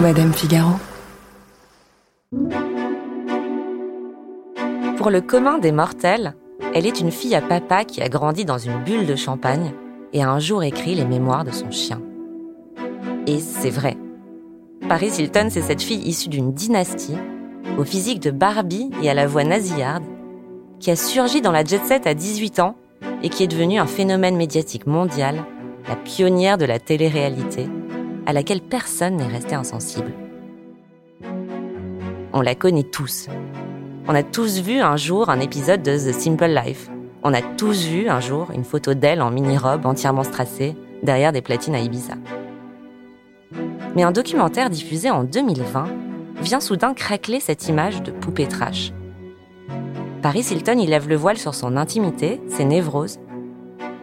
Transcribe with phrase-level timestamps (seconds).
[0.00, 0.72] Madame Figaro.
[4.98, 6.34] Pour le commun des mortels,
[6.74, 9.72] elle est une fille à papa qui a grandi dans une bulle de champagne
[10.12, 12.02] et a un jour écrit les mémoires de son chien.
[13.26, 13.96] Et c'est vrai.
[14.86, 17.16] Paris Hilton, c'est cette fille issue d'une dynastie,
[17.78, 20.04] au physique de Barbie et à la voix nasillarde,
[20.78, 22.76] qui a surgi dans la jet set à 18 ans
[23.22, 25.42] et qui est devenue un phénomène médiatique mondial,
[25.88, 27.66] la pionnière de la télé-réalité,
[28.26, 30.12] à laquelle personne n'est resté insensible.
[32.32, 33.28] On la connaît tous.
[34.08, 36.90] On a tous vu un jour un épisode de The Simple Life.
[37.22, 41.40] On a tous vu un jour une photo d'elle en mini-robe entièrement strassée derrière des
[41.40, 42.14] platines à Ibiza.
[43.94, 45.86] Mais un documentaire diffusé en 2020
[46.42, 48.92] vient soudain craqueler cette image de poupée trash.
[50.20, 53.18] Paris Hilton y lève le voile sur son intimité, ses névroses,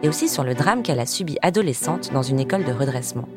[0.02, 3.28] et aussi sur le drame qu'elle a subi adolescente dans une école de redressement.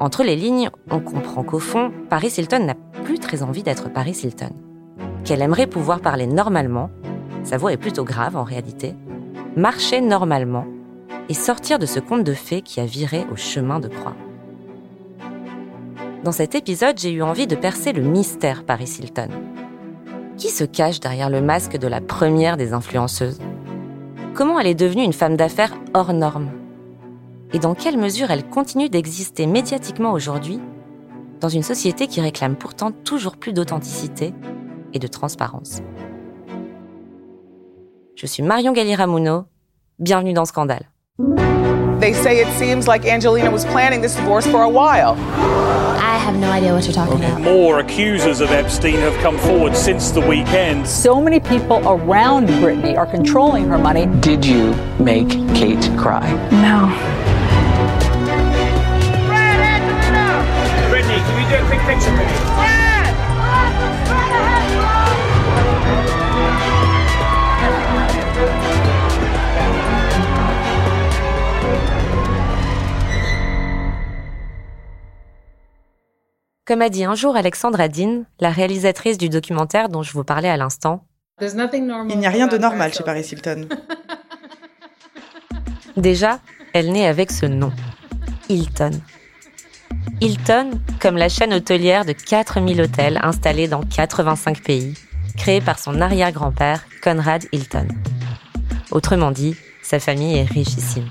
[0.00, 4.18] Entre les lignes, on comprend qu'au fond, Paris Hilton n'a plus très envie d'être Paris
[4.24, 4.48] Hilton.
[5.24, 6.90] Qu'elle aimerait pouvoir parler normalement,
[7.44, 8.94] sa voix est plutôt grave en réalité,
[9.56, 10.64] marcher normalement
[11.28, 14.16] et sortir de ce conte de fées qui a viré au chemin de croix.
[16.24, 19.28] Dans cet épisode, j'ai eu envie de percer le mystère Paris Hilton.
[20.38, 23.38] Qui se cache derrière le masque de la première des influenceuses?
[24.32, 26.50] Comment elle est devenue une femme d'affaires hors norme?
[27.52, 30.60] Et dans quelle mesure elle continue d'exister médiatiquement aujourd'hui
[31.40, 34.32] dans une société qui réclame pourtant toujours plus d'authenticité
[34.92, 35.80] et de transparence
[38.14, 39.46] Je suis Marion Galli-Ramuno,
[39.98, 40.90] bienvenue dans Scandale.
[42.00, 45.16] They say it seems like Angelina was planning this divorce for a while.
[45.98, 47.40] I have no idea what you're talking about.
[47.42, 50.86] More accusers of Epstein have come forward since the weekend.
[50.86, 54.06] So many people around Britney are controlling her money.
[54.20, 56.30] Did you make Kate cry?
[56.50, 56.88] No.
[61.90, 62.60] Picture with me?
[76.66, 80.48] Comme a dit un jour Alexandra Dean, la réalisatrice du documentaire dont je vous parlais
[80.48, 81.04] à l'instant,
[81.40, 83.66] Il n'y a rien de normal chez Paris Hilton.
[85.96, 86.38] déjà,
[86.72, 87.72] elle naît avec ce nom,
[88.48, 88.92] Hilton.
[90.22, 94.92] Hilton, comme la chaîne hôtelière de 4000 hôtels installés dans 85 pays,
[95.38, 97.88] créée par son arrière-grand-père, Conrad Hilton.
[98.90, 101.08] Autrement dit, sa famille est richissime.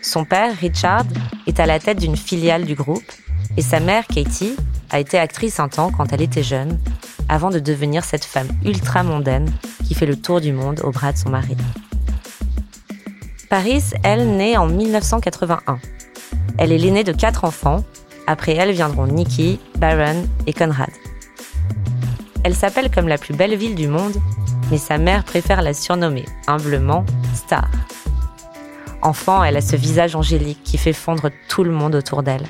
[0.00, 1.04] Son père, Richard,
[1.46, 3.12] est à la tête d'une filiale du groupe
[3.58, 4.56] et sa mère, Katie,
[4.88, 6.78] a été actrice un temps quand elle était jeune,
[7.28, 9.52] avant de devenir cette femme ultra mondaine
[9.84, 11.56] qui fait le tour du monde au bras de son mari.
[13.50, 15.78] Paris, elle, naît en 1981.
[16.58, 17.84] Elle est l'aînée de quatre enfants.
[18.26, 20.90] Après elle viendront Nikki, Baron et Conrad.
[22.44, 24.16] Elle s'appelle comme la plus belle ville du monde,
[24.70, 27.04] mais sa mère préfère la surnommer humblement
[27.34, 27.68] Star.
[29.02, 32.46] Enfant, elle a ce visage angélique qui fait fondre tout le monde autour d'elle.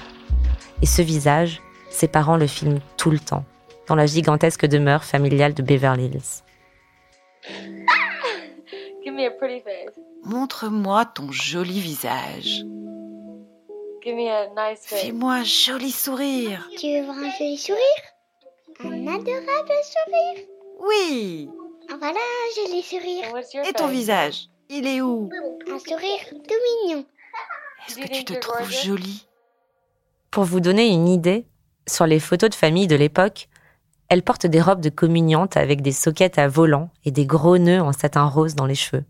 [0.82, 3.44] Et ce visage, ses parents le filment tout le temps,
[3.88, 6.42] dans la gigantesque demeure familiale de Beverly Hills.
[9.04, 9.98] Give me a pretty face.
[10.24, 12.64] Montre-moi ton joli visage.
[14.05, 15.01] Give me a nice face.
[15.03, 16.69] Fais-moi un joli sourire.
[16.79, 18.03] Tu veux voir un joli sourire?
[18.81, 20.47] Un adorable sourire
[20.81, 21.49] Oui.
[21.91, 23.25] Ah, Voilà un joli sourire.
[23.69, 25.31] Et ton visage Il est où?
[25.71, 27.05] Un sourire tout mignon.
[27.87, 29.27] Est-ce que tu te trouves jolie?
[30.31, 31.47] Pour vous donner une idée,
[31.87, 33.49] sur les photos de famille de l'époque,
[34.09, 37.83] elle porte des robes de communiante avec des soquettes à volant et des gros nœuds
[37.83, 39.05] en satin rose dans les cheveux.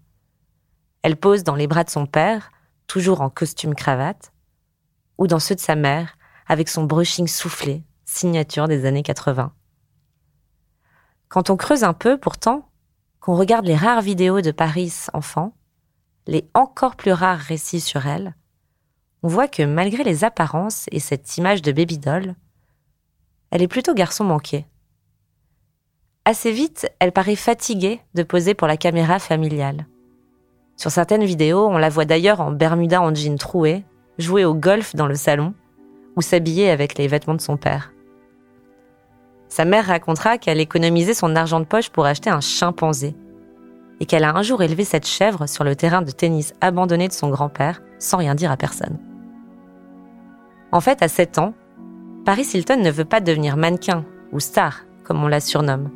[1.03, 2.51] Elle pose dans les bras de son père,
[2.87, 4.33] toujours en costume cravate,
[5.23, 6.19] ou dans ceux de sa mère,
[6.49, 9.53] avec son brushing soufflé, signature des années 80.
[11.29, 12.69] Quand on creuse un peu, pourtant,
[13.21, 15.55] qu'on regarde les rares vidéos de Paris enfant,
[16.27, 18.35] les encore plus rares récits sur elle,
[19.23, 22.35] on voit que malgré les apparences et cette image de baby doll,
[23.53, 24.67] elle est plutôt garçon manqué.
[26.25, 29.87] Assez vite, elle paraît fatiguée de poser pour la caméra familiale.
[30.77, 33.85] Sur certaines vidéos, on la voit d'ailleurs en bermuda en jean troué,
[34.23, 35.55] jouer au golf dans le salon
[36.17, 37.93] ou s'habiller avec les vêtements de son père.
[39.49, 43.15] Sa mère racontera qu'elle économisait son argent de poche pour acheter un chimpanzé
[44.01, 47.13] et qu'elle a un jour élevé cette chèvre sur le terrain de tennis abandonné de
[47.13, 48.99] son grand-père sans rien dire à personne.
[50.73, 51.55] En fait, à 7 ans,
[52.25, 55.91] Paris Hilton ne veut pas devenir mannequin ou star, comme on la surnomme.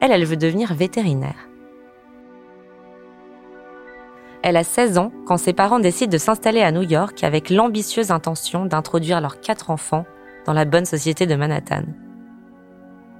[0.00, 1.45] Elle, elle veut devenir vétérinaire.
[4.48, 8.12] Elle a 16 ans quand ses parents décident de s'installer à New York avec l'ambitieuse
[8.12, 10.06] intention d'introduire leurs quatre enfants
[10.44, 11.82] dans la bonne société de Manhattan.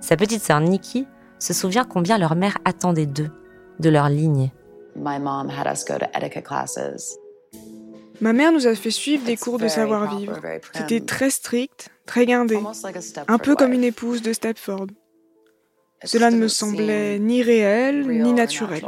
[0.00, 1.04] Sa petite sœur Nikki
[1.40, 3.32] se souvient combien leur mère attendait d'eux,
[3.80, 4.52] de leur lignée.
[4.94, 7.18] My mom had us go to etiquette classes.
[8.20, 10.38] Ma mère nous a fait suivre des cours de savoir-vivre.
[10.74, 12.56] C'était très strict, très guindé,
[13.26, 14.86] un peu comme une épouse de Stepford.
[16.04, 18.84] Cela ne me semblait ni réel ni naturel.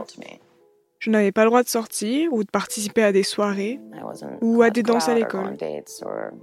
[0.98, 3.80] Je n'avais pas le droit de sortir ou de participer à des soirées
[4.40, 5.56] ou à des danses à l'école.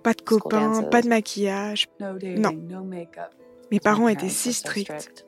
[0.03, 1.87] Pas de copains, pas de maquillage.
[1.99, 2.51] Non.
[3.71, 5.25] Mes parents étaient si stricts.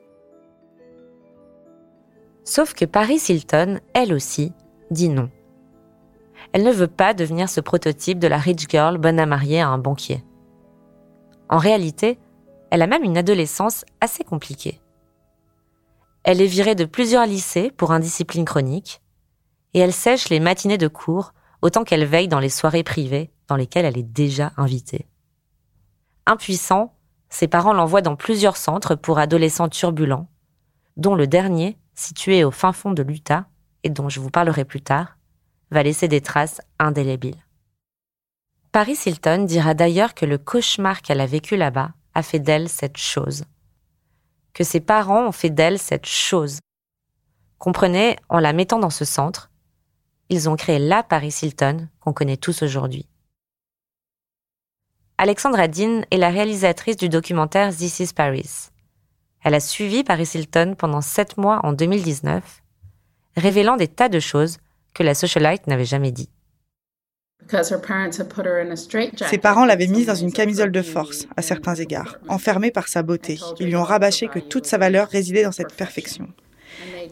[2.44, 4.52] Sauf que Paris Hilton, elle aussi,
[4.90, 5.28] dit non.
[6.52, 9.68] Elle ne veut pas devenir ce prototype de la rich girl bonne à marier à
[9.68, 10.24] un banquier.
[11.50, 12.18] En réalité,
[12.70, 14.80] elle a même une adolescence assez compliquée.
[16.24, 19.02] Elle est virée de plusieurs lycées pour indiscipline chronique,
[19.74, 21.32] et elle sèche les matinées de cours
[21.62, 25.06] autant qu'elle veille dans les soirées privées dans lesquelles elle est déjà invitée.
[26.26, 26.94] Impuissant,
[27.30, 30.28] ses parents l'envoient dans plusieurs centres pour adolescents turbulents,
[30.96, 33.46] dont le dernier, situé au fin fond de l'Utah,
[33.82, 35.16] et dont je vous parlerai plus tard,
[35.70, 37.44] va laisser des traces indélébiles.
[38.72, 42.96] Paris Hilton dira d'ailleurs que le cauchemar qu'elle a vécu là-bas a fait d'elle cette
[42.96, 43.44] chose.
[44.52, 46.58] Que ses parents ont fait d'elle cette chose.
[47.58, 49.47] Comprenez, en la mettant dans ce centre,
[50.28, 53.06] ils ont créé la Paris Hilton qu'on connaît tous aujourd'hui.
[55.16, 58.70] Alexandra Dean est la réalisatrice du documentaire This is Paris.
[59.42, 62.62] Elle a suivi Paris Hilton pendant sept mois en 2019,
[63.36, 64.58] révélant des tas de choses
[64.94, 66.28] que la socialite n'avait jamais dit.
[67.50, 73.02] Ses parents l'avaient mise dans une camisole de force, à certains égards, enfermée par sa
[73.02, 73.38] beauté.
[73.58, 76.28] Ils lui ont rabâché que toute sa valeur résidait dans cette perfection.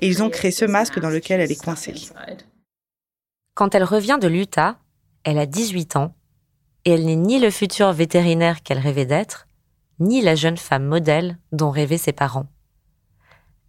[0.00, 1.94] Et ils ont créé ce masque dans lequel elle est coincée.
[3.56, 4.76] Quand elle revient de l'Utah,
[5.24, 6.14] elle a 18 ans,
[6.84, 9.46] et elle n'est ni le futur vétérinaire qu'elle rêvait d'être,
[9.98, 12.48] ni la jeune femme modèle dont rêvaient ses parents.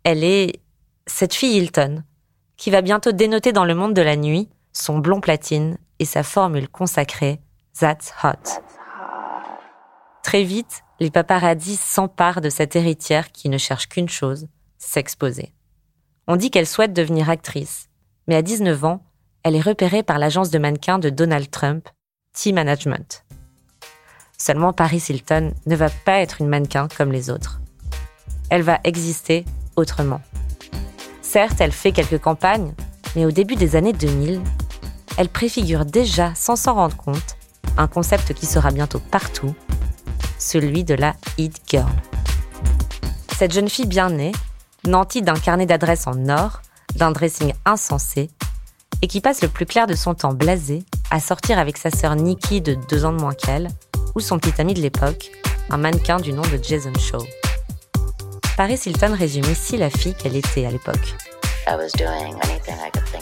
[0.04, 0.60] Elle est
[1.06, 2.04] cette fille Hilton,
[2.58, 6.22] qui va bientôt dénoter dans le monde de la nuit son blond platine et sa
[6.22, 7.40] formule consacrée
[7.80, 8.62] That's hot.
[10.22, 14.50] Très vite, les paparazzis s'emparent de cette héritière qui ne cherche qu'une chose,
[14.80, 15.54] s'exposer.
[16.28, 17.88] On dit qu'elle souhaite devenir actrice,
[18.28, 19.07] mais à 19 ans,
[19.48, 21.88] elle est repérée par l'agence de mannequins de Donald Trump,
[22.34, 23.24] T-Management.
[24.38, 27.62] Seulement Paris Hilton ne va pas être une mannequin comme les autres.
[28.50, 29.46] Elle va exister
[29.78, 30.20] autrement.
[31.22, 32.74] Certes, elle fait quelques campagnes,
[33.16, 34.42] mais au début des années 2000,
[35.18, 37.38] elle préfigure déjà, sans s'en rendre compte,
[37.78, 39.56] un concept qui sera bientôt partout,
[40.38, 41.90] celui de la Hit Girl.
[43.38, 44.34] Cette jeune fille bien née,
[44.86, 46.62] nantie d'un carnet d'adresses en or,
[46.96, 48.30] d'un dressing insensé,
[49.02, 52.16] et qui passe le plus clair de son temps blasé à sortir avec sa sœur
[52.16, 53.70] Nikki de deux ans de moins qu'elle,
[54.16, 55.32] ou son petit ami de l'époque,
[55.70, 57.26] un mannequin du nom de Jason Shaw.
[58.56, 61.16] Paris Hilton résume ici la fille qu'elle était à l'époque.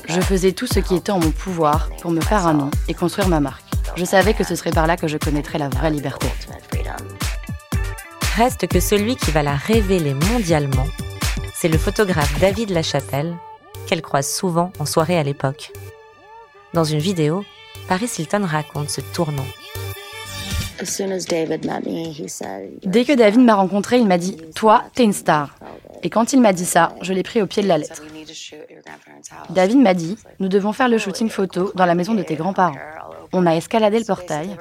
[0.08, 2.94] Je faisais tout ce qui était en mon pouvoir pour me faire un nom et
[2.94, 3.64] construire ma marque.
[3.96, 6.28] Je savais que ce serait par là que je connaîtrais la vraie liberté.
[8.36, 10.88] Reste que celui qui va la révéler mondialement,
[11.54, 13.36] c'est le photographe David Lachapelle,
[13.86, 15.72] qu'elle croise souvent en soirée à l'époque.
[16.74, 17.44] Dans une vidéo,
[17.88, 19.46] Paris Hilton raconte ce tournant.
[22.84, 25.56] Dès que David m'a rencontré, il m'a dit Toi, t'es une star.
[26.04, 28.04] Et quand il m'a dit ça, je l'ai pris au pied de la lettre.
[29.50, 32.76] David m'a dit Nous devons faire le shooting photo dans la maison de tes grands-parents.
[33.34, 34.56] On a escaladé le portail.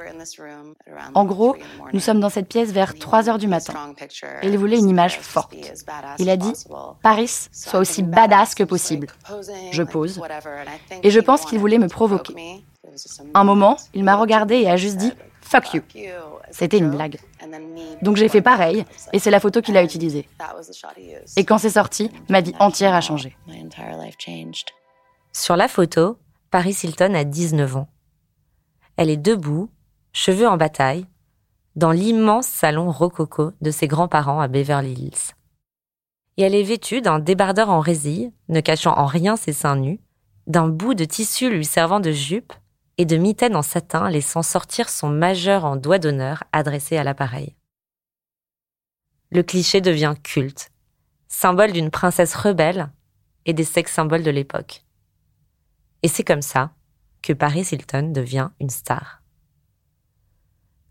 [1.13, 1.55] En gros,
[1.93, 3.73] nous sommes dans cette pièce vers 3 heures du matin.
[4.43, 5.55] Il voulait une image forte.
[6.19, 6.53] Il a dit
[7.01, 9.07] Paris, sois aussi badass que possible.
[9.71, 10.21] Je pose.
[11.03, 12.63] Et je pense qu'il voulait me provoquer.
[13.33, 15.81] Un moment, il m'a regardé et a juste dit Fuck you.
[16.51, 17.19] C'était une blague.
[18.01, 20.27] Donc j'ai fait pareil, et c'est la photo qu'il a utilisée.
[21.37, 23.35] Et quand c'est sorti, ma vie entière a changé.
[25.33, 26.17] Sur la photo,
[26.49, 27.87] Paris Hilton a 19 ans.
[28.97, 29.69] Elle est debout,
[30.13, 31.05] cheveux en bataille,
[31.75, 35.33] dans l'immense salon rococo de ses grands-parents à Beverly Hills.
[36.37, 39.99] Et elle est vêtue d'un débardeur en résille, ne cachant en rien ses seins nus,
[40.47, 42.53] d'un bout de tissu lui servant de jupe
[42.97, 47.55] et de mitaine en satin laissant sortir son majeur en doigt d'honneur adressé à l'appareil.
[49.31, 50.71] Le cliché devient culte,
[51.27, 52.89] symbole d'une princesse rebelle
[53.45, 54.83] et des sex symboles de l'époque.
[56.03, 56.71] Et c'est comme ça
[57.25, 59.23] que Paris Hilton devient une star.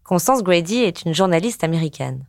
[0.02, 2.26] Constance Grady est une journaliste américaine.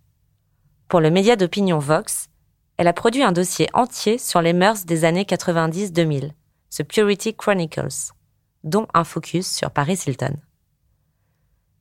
[0.87, 2.29] Pour le média d'opinion Vox,
[2.77, 6.33] elle a produit un dossier entier sur les mœurs des années 90-2000,
[6.69, 8.13] The Purity Chronicles
[8.63, 10.37] dont un focus sur Paris Hilton.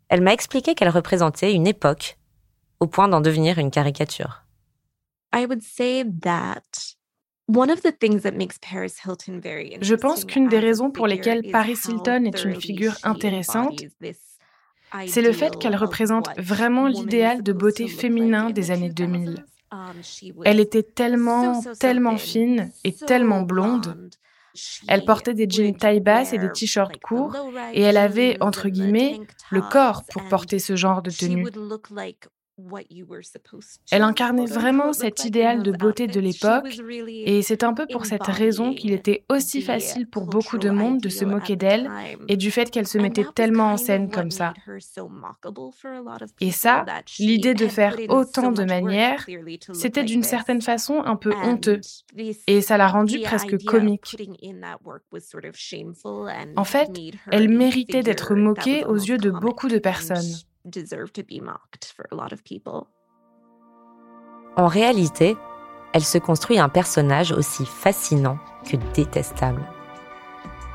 [0.08, 2.18] Elle m'a expliqué qu'elle représentait une époque
[2.80, 4.44] au point d'en devenir une caricature.
[9.80, 13.82] Je pense qu'une des raisons pour lesquelles Paris Hilton est une figure intéressante,
[15.06, 19.44] c'est le fait qu'elle représente vraiment l'idéal de beauté féminin des années 2000.
[20.44, 24.10] Elle était tellement, tellement fine et tellement blonde.
[24.86, 27.36] Elle portait des jeans taille basse et des t-shirts courts,
[27.72, 29.18] et elle avait, entre guillemets,
[29.50, 31.44] le corps pour porter ce genre de tenue.
[33.90, 36.68] Elle incarnait vraiment cet idéal de beauté de l'époque,
[37.08, 41.00] et c'est un peu pour cette raison qu'il était aussi facile pour beaucoup de monde
[41.00, 41.90] de se moquer d'elle
[42.28, 44.54] et du fait qu'elle se mettait tellement en scène comme ça.
[46.40, 46.84] Et ça,
[47.18, 49.26] l'idée de faire autant de manières,
[49.72, 51.80] c'était d'une certaine façon un peu honteux,
[52.46, 54.16] et ça l'a rendue presque comique.
[56.56, 56.90] En fait,
[57.32, 60.22] elle méritait d'être moquée aux yeux de beaucoup de personnes.
[64.56, 65.36] En réalité,
[65.92, 69.62] elle se construit un personnage aussi fascinant que détestable.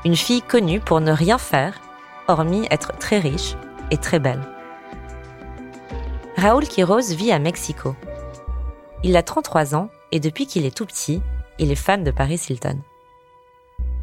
[0.04, 1.80] Une fille connue pour ne rien faire,
[2.28, 3.54] hormis être très riche
[3.90, 4.42] et très belle.
[6.36, 7.94] Raúl Quiroz vit à Mexico.
[9.02, 11.20] Il a 33 ans et depuis qu'il est tout petit,
[11.58, 12.80] il est fan de Paris Hilton.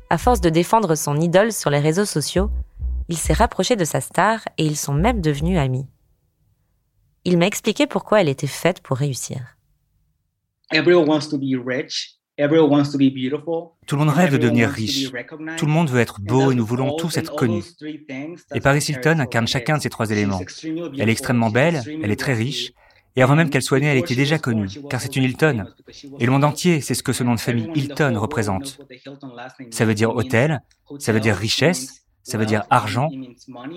[0.10, 2.50] À force de défendre son idole sur les réseaux sociaux,
[3.10, 5.88] il s'est rapproché de sa star et ils sont même devenus amis.
[7.24, 9.58] Il m'a expliqué pourquoi elle était faite pour réussir.
[10.72, 10.76] Tout
[13.96, 15.12] le monde rêve de devenir riche.
[15.58, 17.64] Tout le monde veut être beau et nous voulons tous être connus.
[18.54, 20.42] Et Paris Hilton incarne chacun de ces trois éléments.
[20.98, 22.74] Elle est extrêmement belle, elle est très riche,
[23.16, 25.66] et avant même qu'elle soit née, elle était déjà connue, car c'est une Hilton.
[26.20, 28.80] Et le monde entier c'est ce que ce nom de famille Hilton représente.
[29.72, 30.62] Ça veut dire hôtel,
[31.00, 33.10] ça veut dire richesse, ça veut dire argent.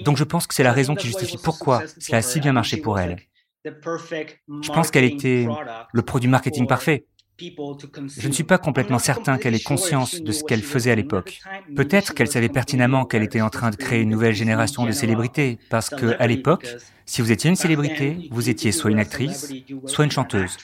[0.05, 2.77] Donc je pense que c'est la raison qui justifie pourquoi cela a si bien marché
[2.79, 3.17] pour elle.
[3.65, 5.47] Je pense qu'elle était
[5.93, 7.07] le produit marketing parfait.
[7.39, 11.39] Je ne suis pas complètement certain qu'elle ait conscience de ce qu'elle faisait à l'époque.
[11.75, 15.59] Peut-être qu'elle savait pertinemment qu'elle était en train de créer une nouvelle génération de célébrités,
[15.71, 16.69] parce que à l'époque,
[17.07, 19.53] si vous étiez une célébrité, vous étiez soit une actrice,
[19.87, 20.57] soit une chanteuse.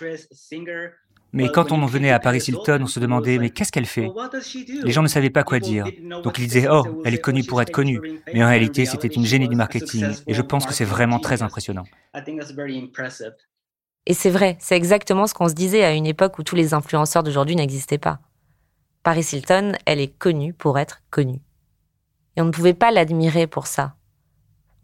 [1.32, 4.10] Mais quand on en venait à Paris Hilton, on se demandait mais qu'est-ce qu'elle fait?
[4.82, 5.86] Les gens ne savaient pas quoi dire.
[6.22, 8.00] Donc ils disaient oh, elle est connue pour être connue.
[8.32, 11.42] Mais en réalité, c'était une génie du marketing et je pense que c'est vraiment très
[11.42, 11.84] impressionnant.
[14.06, 16.74] Et c'est vrai, c'est exactement ce qu'on se disait à une époque où tous les
[16.74, 18.20] influenceurs d'aujourd'hui n'existaient pas.
[19.02, 21.40] Paris Hilton, elle est connue pour être connue.
[22.36, 23.96] Et on ne pouvait pas l'admirer pour ça.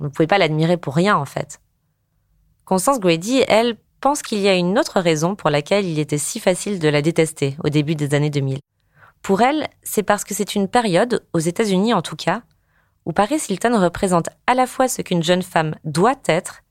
[0.00, 1.60] On ne pouvait pas l'admirer pour rien en fait.
[2.64, 6.40] Constance Grady, elle, pense qu'il y a une autre raison pour laquelle il était si
[6.40, 8.58] facile de la détester au début des années 2000.
[9.22, 12.42] Pour elle, c'est parce que c'est une période, aux États-Unis en tout cas,
[13.06, 16.62] où Paris Hilton représente à la fois ce qu'une jeune femme doit être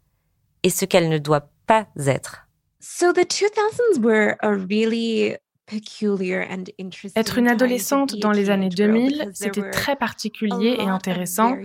[0.64, 2.48] et ce qu'elle ne doit pas être.
[2.82, 5.38] So the 2000s were a really
[7.16, 11.56] être une adolescente dans les années 2000, c'était très particulier et intéressant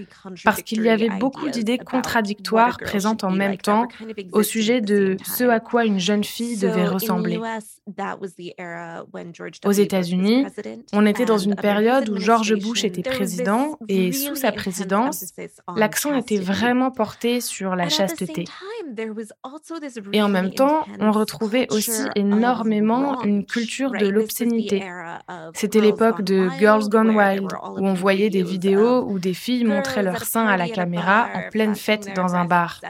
[0.44, 3.88] parce qu'il y avait beaucoup d'idées contradictoires présentes en même temps
[4.32, 7.40] au sujet de ce à quoi une jeune fille devait ressembler.
[9.64, 10.46] Aux États-Unis,
[10.92, 15.32] on était dans une période où George Bush était président et sous sa présidence,
[15.76, 18.44] l'accent était vraiment porté sur la chasteté.
[20.12, 24.84] Et en même temps, on retrouvait aussi énormément une culture de l'obscénité.
[25.54, 30.02] C'était l'époque de Girls Gone Wild, où on voyait des vidéos où des filles montraient
[30.02, 32.80] leurs seins à la caméra en pleine fête dans un bar.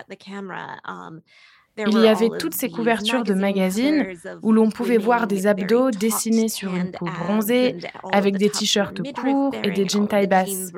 [1.78, 4.06] Il y avait toutes ces couvertures de magazines
[4.42, 7.76] où l'on pouvait voir des abdos dessinés sur une peau bronzée
[8.12, 10.72] avec des t-shirts courts et des jeans taille basse.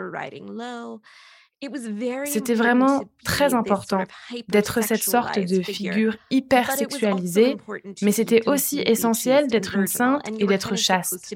[2.24, 4.04] C'était vraiment très important
[4.48, 7.56] d'être cette sorte de figure hyper sexualisée,
[8.02, 11.34] mais c'était aussi essentiel d'être une sainte et d'être chaste.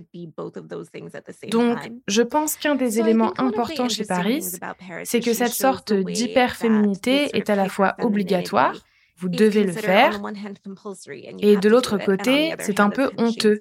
[1.50, 4.45] Donc, je pense qu'un des éléments importants chez Paris,
[5.05, 8.76] c'est que cette sorte d'hyper-féminité est à la fois obligatoire,
[9.17, 10.21] vous devez le faire,
[11.41, 13.59] et de l'autre côté, c'est un peu honteux.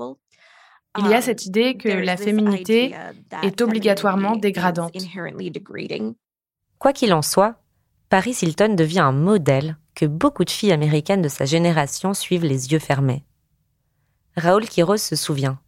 [1.00, 2.94] Il y a cette idée que la féminité
[3.42, 4.94] est obligatoirement dégradante.
[6.82, 7.62] Quoi qu'il en soit,
[8.10, 12.72] Paris Hilton devient un modèle que beaucoup de filles américaines de sa génération suivent les
[12.72, 13.24] yeux fermés.
[14.36, 15.60] Raoul Quiroz se souvient.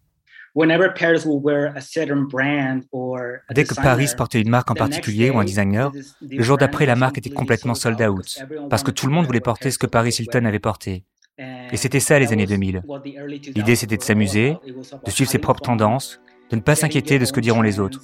[0.55, 0.65] Dès
[3.63, 7.19] que Paris portait une marque en particulier ou un designer, le jour d'après, la marque
[7.19, 10.45] était complètement sold out, parce que tout le monde voulait porter ce que Paris Hilton
[10.45, 11.05] avait porté.
[11.37, 12.81] Et c'était ça les années 2000.
[13.55, 14.57] L'idée c'était de s'amuser,
[15.05, 18.01] de suivre ses propres tendances, de ne pas s'inquiéter de ce que diront les autres.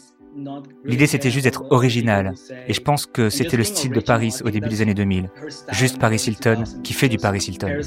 [0.86, 2.34] L'idée c'était juste d'être original,
[2.68, 5.30] et je pense que c'était le style de Paris au début des années 2000.
[5.72, 7.80] Juste Paris Hilton qui fait du Paris Hilton.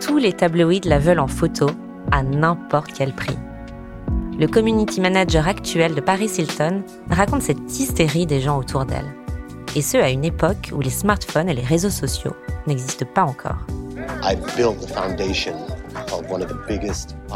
[0.00, 1.66] Tous les tabloïds la veulent en photo
[2.10, 3.36] à n'importe quel prix.
[4.38, 9.12] Le community manager actuel de Paris Hilton raconte cette hystérie des gens autour d'elle.
[9.74, 12.34] Et ce, à une époque où les smartphones et les réseaux sociaux
[12.66, 13.66] n'existent pas encore.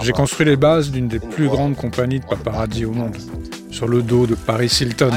[0.03, 3.17] J'ai construit les bases d'une des plus grandes compagnies de paparazzi au monde,
[3.71, 5.11] sur le dos de Paris Hilton.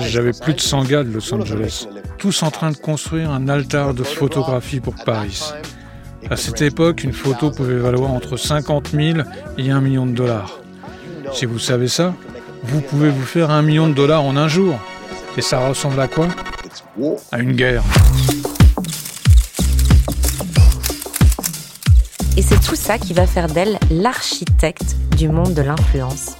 [0.00, 1.86] J'avais plus de 100 gars de Los Angeles,
[2.18, 5.52] tous en train de construire un altar de photographie pour Paris.
[6.30, 9.18] À cette époque, une photo pouvait valoir entre 50 000
[9.58, 10.60] et 1 million de dollars.
[11.32, 12.14] Si vous savez ça,
[12.62, 14.78] vous pouvez vous faire un million de dollars en un jour.
[15.36, 16.28] Et ça ressemble à quoi?
[17.32, 17.82] À une guerre.
[22.36, 26.36] Et c'est tout ça qui va faire d'elle l'architecte du monde de l'influence,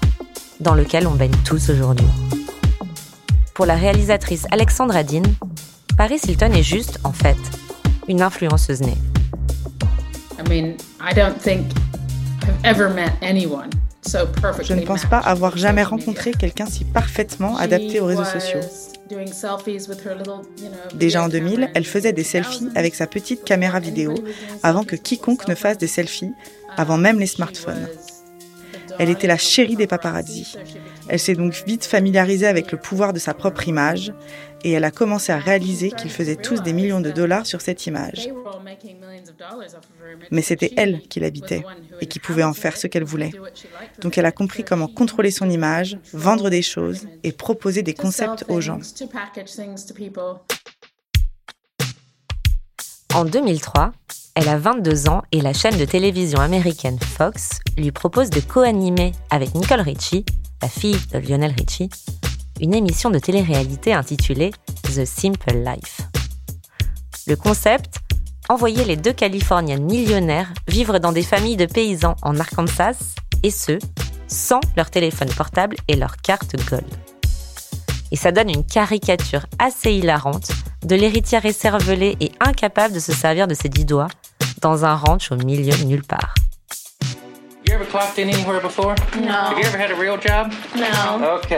[0.58, 2.06] dans lequel on baigne tous aujourd'hui.
[3.54, 5.22] Pour la réalisatrice Alexandra Dean,
[5.96, 7.36] Paris Hilton est juste, en fait,
[8.08, 8.98] une influenceuse née.
[14.06, 18.60] Je ne pense pas avoir jamais rencontré quelqu'un si parfaitement adapté aux réseaux sociaux.
[20.94, 24.14] Déjà en 2000, elle faisait des selfies avec sa petite caméra vidéo
[24.62, 26.32] avant que quiconque ne fasse des selfies,
[26.76, 27.88] avant même les smartphones.
[28.98, 30.56] Elle était la chérie des paparazzi.
[31.08, 34.12] Elle s'est donc vite familiarisée avec le pouvoir de sa propre image
[34.64, 37.86] et elle a commencé à réaliser qu'ils faisaient tous des millions de dollars sur cette
[37.86, 38.28] image.
[40.30, 41.64] Mais c'était elle qui l'habitait
[42.00, 43.30] et qui pouvait en faire ce qu'elle voulait.
[44.00, 48.46] Donc elle a compris comment contrôler son image, vendre des choses et proposer des concepts
[48.48, 48.80] aux gens.
[53.14, 53.92] En 2003,
[54.34, 59.12] elle a 22 ans et la chaîne de télévision américaine Fox lui propose de co-animer
[59.30, 60.24] avec Nicole Richie,
[60.62, 61.90] la fille de Lionel Richie,
[62.60, 66.00] une émission de télé-réalité intitulée The Simple Life.
[67.26, 68.00] Le concept
[68.50, 73.78] Envoyer les deux Californiennes millionnaires vivre dans des familles de paysans en Arkansas, et ce,
[74.28, 76.84] sans leur téléphone portable et leur carte Gold.
[78.12, 80.50] Et ça donne une caricature assez hilarante
[80.84, 84.08] de l'héritière écervelée et incapable de se servir de ses dix doigts
[84.60, 86.34] dans un ranch au milieu de nulle part.
[87.66, 88.94] You ever clocked in anywhere before?
[89.16, 89.32] No.
[89.32, 90.52] Have you ever had a real job?
[90.76, 91.38] No.
[91.38, 91.56] Okay.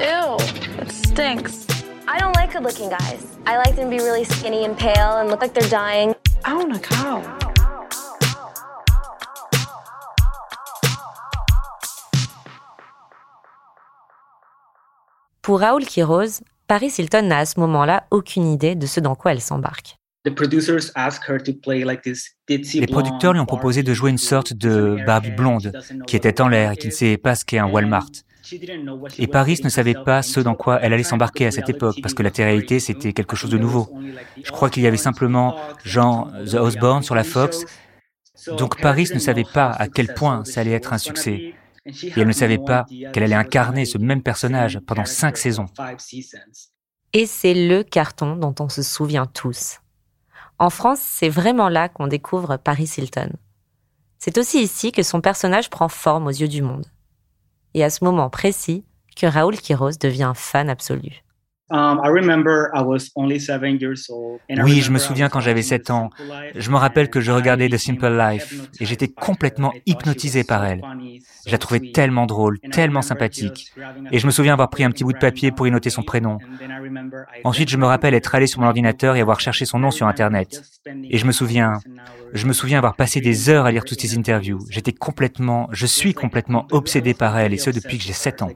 [0.00, 0.36] Ew,
[0.80, 1.66] it stinks.
[2.06, 3.36] I don't like good looking guys.
[3.46, 6.14] I like them to be really skinny and pale and look like they're dying.
[6.44, 7.20] I own a cow.
[15.42, 19.32] Pour Raoul Quiroz, Paris Hilton n'a à ce moment-là aucune idée de ce dans quoi
[19.32, 19.96] elle s'embarque.
[20.24, 20.30] Les
[22.86, 25.72] producteurs lui ont proposé de jouer une sorte de Barbie blonde,
[26.06, 28.10] qui était en l'air et qui ne savait pas ce qu'est un Walmart.
[29.18, 32.14] Et Paris ne savait pas ce dans quoi elle allait s'embarquer à cette époque, parce
[32.14, 33.88] que la télé-réalité, c'était quelque chose de nouveau.
[34.42, 37.64] Je crois qu'il y avait simplement Jean The Osborne sur la Fox.
[38.56, 41.54] Donc Paris ne savait pas à quel point ça allait être un succès.
[41.86, 45.66] Et elle ne savait pas qu'elle allait incarner ce même personnage pendant cinq saisons.
[47.12, 49.80] Et c'est le carton dont on se souvient tous.
[50.58, 53.30] En France, c'est vraiment là qu'on découvre Paris Hilton.
[54.18, 56.86] C'est aussi ici que son personnage prend forme aux yeux du monde.
[57.78, 61.22] Et à ce moment précis, que Raoul Quiroz devient fan absolu.
[64.48, 66.10] Oui, je me souviens quand j'avais 7 ans.
[66.54, 70.82] Je me rappelle que je regardais The Simple Life et j'étais complètement hypnotisé par elle.
[71.46, 73.72] Je la trouvais tellement drôle, tellement sympathique.
[74.12, 76.02] Et je me souviens avoir pris un petit bout de papier pour y noter son
[76.02, 76.38] prénom.
[77.44, 80.06] Ensuite, je me rappelle être allé sur mon ordinateur et avoir cherché son nom sur
[80.06, 80.62] Internet.
[81.10, 81.74] Et je me souviens,
[82.32, 84.60] je me souviens avoir passé des heures à lire toutes ses interviews.
[84.70, 88.50] J'étais complètement, je suis complètement obsédé par elle et ce depuis que j'ai 7 ans.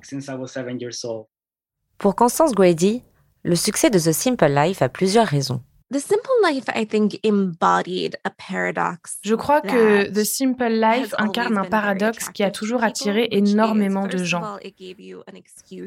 [2.03, 3.05] Pour Constance Grady,
[3.45, 5.61] le succès de The Simple Life a plusieurs raisons.
[9.23, 14.19] Je crois que The Simple Life incarne un paradoxe qui a toujours attiré énormément de
[14.19, 14.43] gens.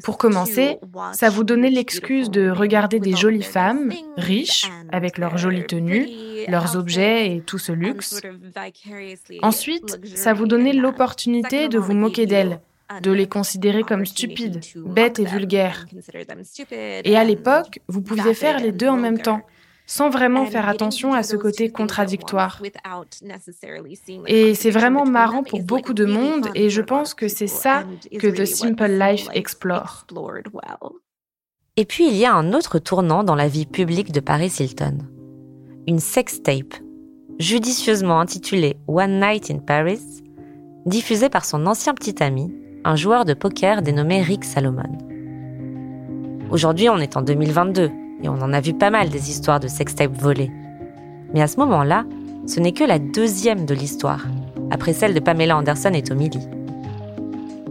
[0.05, 0.79] Pour commencer,
[1.11, 6.07] ça vous donnait l'excuse de regarder des jolies femmes, riches, avec leurs jolies tenues,
[6.47, 8.21] leurs objets et tout ce luxe.
[9.41, 12.61] Ensuite, ça vous donnait l'opportunité de vous moquer d'elles
[13.01, 15.85] de les considérer comme stupides, bêtes et vulgaires.
[16.71, 19.41] Et à l'époque, vous pouviez faire les deux en même temps,
[19.87, 22.61] sans vraiment faire attention à ce côté contradictoire.
[24.27, 27.83] Et c'est vraiment marrant pour beaucoup de monde, et je pense que c'est ça
[28.19, 30.05] que The Simple Life explore.
[31.77, 34.99] Et puis il y a un autre tournant dans la vie publique de Paris Hilton.
[35.87, 36.75] Une sextape,
[37.37, 40.23] judicieusement intitulée One Night in Paris,
[40.85, 44.83] diffusée par son ancien petit ami, un joueur de poker dénommé Rick Salomon.
[46.51, 49.67] Aujourd'hui, on est en 2022 et on en a vu pas mal des histoires de
[49.67, 50.51] sextape volées.
[51.33, 52.05] Mais à ce moment-là,
[52.45, 54.27] ce n'est que la deuxième de l'histoire,
[54.69, 56.47] après celle de Pamela Anderson et Tommy Lee.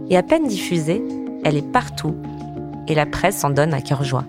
[0.09, 1.01] Et à peine diffusée,
[1.45, 2.15] elle est partout
[2.89, 4.25] et la presse s'en donne à cœur joie.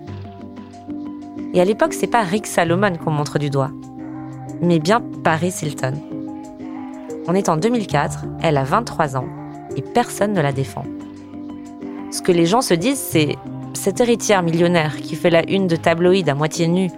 [1.53, 3.71] Et à l'époque, c'est pas Rick Salomon qu'on montre du doigt,
[4.61, 5.95] mais bien Paris Hilton.
[7.27, 9.27] On est en 2004, elle a 23 ans
[9.77, 10.83] et personne ne la défend.
[12.11, 13.35] Ce que les gens se disent, c'est
[13.73, 16.89] cette héritière millionnaire qui fait la une de tabloïd à moitié nue,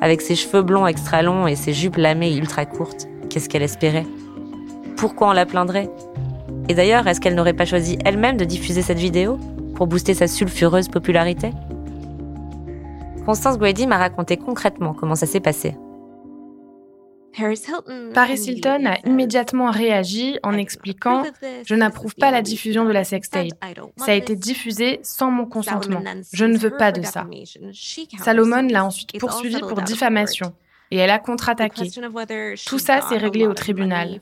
[0.00, 3.08] avec ses cheveux blonds extra longs et ses jupes lamées ultra courtes.
[3.30, 4.06] Qu'est-ce qu'elle espérait?
[4.96, 5.90] Pourquoi on la plaindrait?
[6.68, 9.38] Et d'ailleurs, est-ce qu'elle n'aurait pas choisi elle-même de diffuser cette vidéo
[9.74, 11.52] pour booster sa sulfureuse popularité?
[13.24, 15.76] Constance Guedi m'a raconté concrètement comment ça s'est passé.
[18.14, 21.24] Paris Hilton a immédiatement réagi en expliquant
[21.66, 23.48] Je n'approuve pas la diffusion de la sextape.
[23.96, 26.02] Ça a été diffusé sans mon consentement.
[26.32, 27.26] Je ne veux pas de ça.
[28.18, 30.54] Salomon l'a ensuite poursuivi pour diffamation
[30.90, 31.90] et elle a contre-attaqué.
[32.66, 34.20] Tout ça, s'est réglé au tribunal.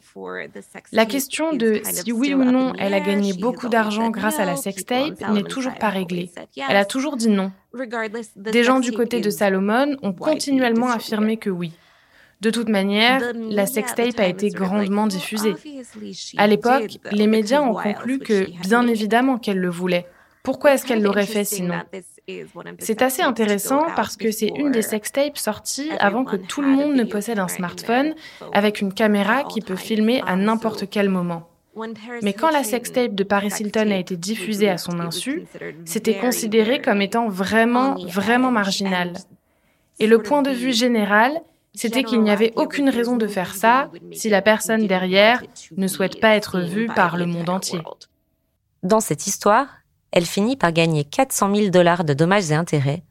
[0.92, 4.56] La question de si oui ou non elle a gagné beaucoup d'argent grâce à la
[4.56, 6.30] sextape n'est toujours pas réglée.
[6.68, 7.52] Elle a toujours dit non.
[8.36, 11.72] Des gens du côté de Salomon ont continuellement affirmé que oui.
[12.44, 15.54] De toute manière, la sextape a été grandement diffusée.
[16.36, 20.06] À l'époque, les médias ont conclu que, bien évidemment, qu'elle le voulait.
[20.42, 21.80] Pourquoi est-ce qu'elle l'aurait fait sinon?
[22.78, 26.94] C'est assez intéressant parce que c'est une des sextapes sorties avant que tout le monde
[26.94, 28.14] ne possède un smartphone
[28.52, 31.48] avec une caméra qui peut filmer à n'importe quel moment.
[32.22, 35.46] Mais quand la sextape de Paris Hilton a été diffusée à son insu,
[35.86, 39.14] c'était considéré comme étant vraiment, vraiment marginal.
[39.98, 41.40] Et le point de vue général,
[41.74, 45.42] c'était qu'il n'y avait aucune raison de faire ça si la personne derrière
[45.76, 47.80] ne souhaite pas être vue par le monde entier.
[48.82, 49.66] Dans cette histoire,
[50.12, 53.02] elle finit par gagner 400 000 dollars de dommages et intérêts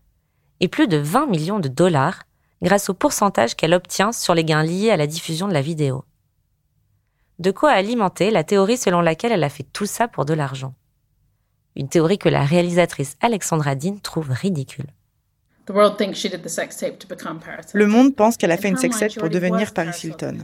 [0.59, 2.23] et plus de 20 millions de dollars
[2.61, 6.05] grâce au pourcentage qu'elle obtient sur les gains liés à la diffusion de la vidéo.
[7.39, 10.73] De quoi alimenter la théorie selon laquelle elle a fait tout ça pour de l'argent.
[11.75, 14.87] Une théorie que la réalisatrice Alexandra Dean trouve ridicule.
[17.73, 20.39] Le monde pense qu'elle a fait une sextape pour devenir Paris Hilton.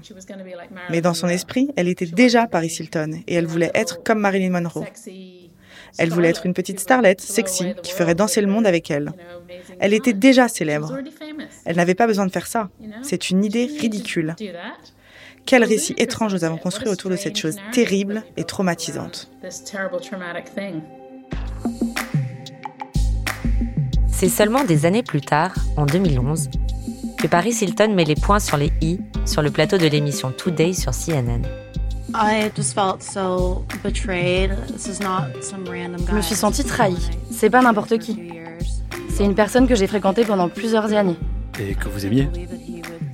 [0.89, 4.51] Mais dans son esprit, elle était déjà Paris Hilton et elle voulait être comme Marilyn
[4.51, 4.85] Monroe.
[5.97, 9.11] Elle voulait être une petite starlette sexy qui ferait danser le monde avec elle.
[9.79, 10.97] Elle était déjà célèbre.
[11.65, 12.69] Elle n'avait pas besoin de faire ça.
[13.01, 14.35] C'est une idée ridicule.
[15.45, 19.29] Quel récit étrange nous avons construit autour de cette chose terrible et traumatisante.
[24.19, 26.49] C'est seulement des années plus tard, en 2011,
[27.17, 30.73] que Paris Hilton met les points sur les i sur le plateau de l'émission Today
[30.73, 31.43] sur CNN.
[36.09, 37.09] Je me suis sentie trahie.
[37.31, 38.19] C'est pas n'importe qui.
[39.09, 41.15] C'est une personne que j'ai fréquentée pendant plusieurs années.
[41.57, 42.27] Et que vous aimiez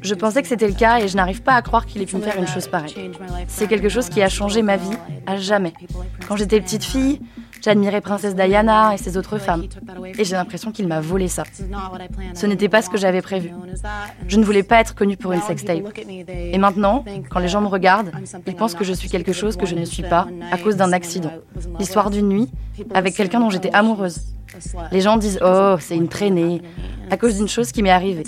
[0.02, 2.15] Je pensais que c'était le cas et je n'arrive pas à croire qu'il ait pu
[2.15, 3.12] me faire une chose pareille.
[3.48, 5.74] C'est quelque chose qui a changé ma vie à jamais.
[6.28, 7.22] Quand j'étais petite fille,
[7.65, 9.63] J'admirais Princesse Diana et ses autres femmes.
[10.19, 11.43] Et j'ai l'impression qu'il m'a volé ça.
[12.36, 13.49] Ce n'était pas ce que j'avais prévu.
[14.28, 15.80] Je ne voulais pas être connue pour une sextape.
[16.30, 18.12] Et maintenant, quand les gens me regardent,
[18.45, 20.93] ils pensent que je suis quelque chose que je ne suis pas à cause d'un
[20.93, 21.32] accident.
[21.80, 22.51] L'histoire d'une nuit
[22.93, 24.19] avec quelqu'un dont j'étais amoureuse.
[24.91, 26.62] Les gens disent Oh, c'est une traînée,
[27.10, 28.25] à cause d'une chose qui m'est arrivée.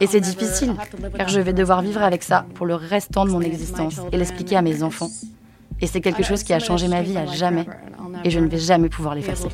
[0.00, 0.74] Et c'est difficile,
[1.16, 4.56] car je vais devoir vivre avec ça pour le restant de mon existence et l'expliquer
[4.56, 5.08] à mes enfants.
[5.80, 7.66] Et c'est quelque chose qui a changé ma vie à jamais.
[8.24, 9.48] Et je ne vais jamais pouvoir l'effacer.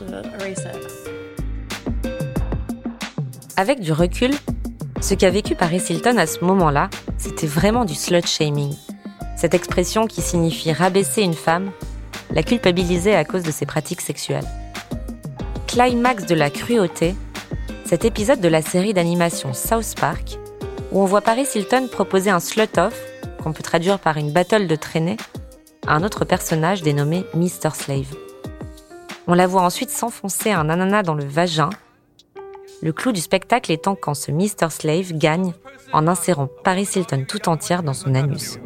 [3.57, 4.31] Avec du recul,
[5.01, 8.73] ce qu'a vécu Paris Hilton à ce moment-là, c'était vraiment du slut shaming.
[9.37, 11.71] Cette expression qui signifie rabaisser une femme,
[12.31, 14.47] la culpabiliser à cause de ses pratiques sexuelles.
[15.67, 17.15] Climax de la cruauté,
[17.85, 20.39] cet épisode de la série d'animation South Park,
[20.93, 22.95] où on voit Paris Hilton proposer un slut-off,
[23.43, 25.17] qu'on peut traduire par une battle de traînée,
[25.87, 27.71] à un autre personnage dénommé Mr.
[27.75, 28.15] Slave.
[29.27, 31.71] On la voit ensuite s'enfoncer un ananas dans le vagin.
[32.83, 34.71] Le clou du spectacle étant quand ce Mr.
[34.71, 35.53] Slave gagne
[35.93, 38.59] en insérant Paris Hilton tout entière dans son anus.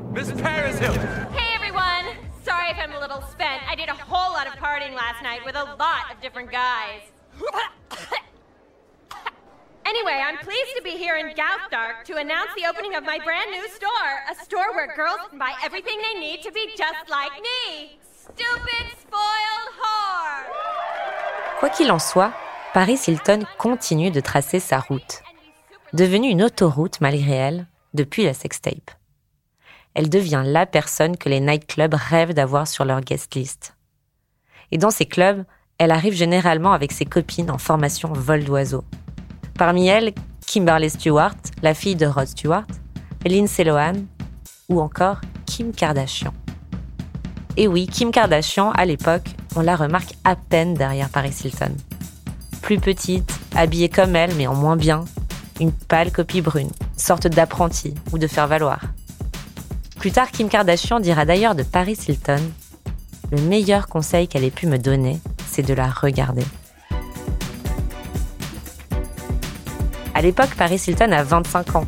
[9.87, 13.51] Anyway, I'm pleased to be here in Dark to announce the opening of my brand
[13.53, 14.12] new store.
[14.33, 17.99] A store where girls can buy everything they need to be just like me.
[18.03, 20.44] Stupid, spoiled whore!
[21.61, 22.33] Quoi qu'il en soit,
[22.75, 25.22] Paris Hilton continue de tracer sa route.
[25.92, 28.90] Devenue une autoroute malgré elle, depuis la sextape.
[29.96, 33.75] elle devient la personne que les nightclubs rêvent d'avoir sur leur guest list.
[34.70, 35.44] Et dans ces clubs,
[35.79, 38.85] elle arrive généralement avec ses copines en formation vol d'oiseau.
[39.58, 40.12] Parmi elles,
[40.46, 42.66] Kimberly Stewart, la fille de Rod Stewart,
[43.24, 43.94] Lindsay Lohan
[44.68, 46.32] ou encore Kim Kardashian.
[47.56, 51.74] Et oui, Kim Kardashian, à l'époque, on la remarque à peine derrière Paris Hilton.
[52.60, 55.06] Plus petite, habillée comme elle, mais en moins bien,
[55.58, 58.80] une pâle copie brune, sorte d'apprenti ou de faire-valoir.
[59.98, 62.42] Plus tard, Kim Kardashian dira d'ailleurs de Paris Hilton
[63.32, 66.44] Le meilleur conseil qu'elle ait pu me donner, c'est de la regarder.
[70.16, 71.85] À l'époque, Paris Hilton a 25 ans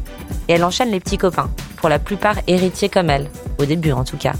[0.49, 4.05] et elle enchaîne les petits copains, pour la plupart héritiers comme elle, au début en
[4.05, 4.35] tout cas.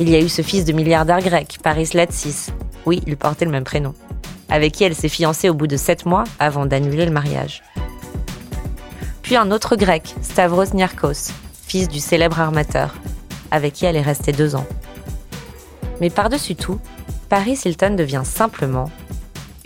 [0.00, 2.46] Il y a eu ce fils de milliardaire grec, Paris Latsis,
[2.86, 3.92] oui, il portait le même prénom,
[4.48, 7.62] avec qui elle s'est fiancée au bout de 7 mois avant d'annuler le mariage.
[9.20, 11.34] Puis un autre grec, Stavros Niarchos,
[11.66, 12.94] fils du célèbre armateur,
[13.50, 14.66] avec qui elle est restée deux ans.
[16.00, 16.80] Mais par-dessus tout,
[17.28, 18.90] Paris Hilton devient simplement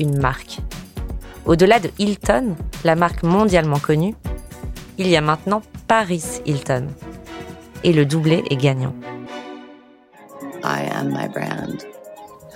[0.01, 0.59] une marque.
[1.45, 4.15] Au-delà de Hilton, la marque mondialement connue,
[4.97, 6.87] il y a maintenant Paris Hilton.
[7.83, 8.95] Et le doublé est gagnant.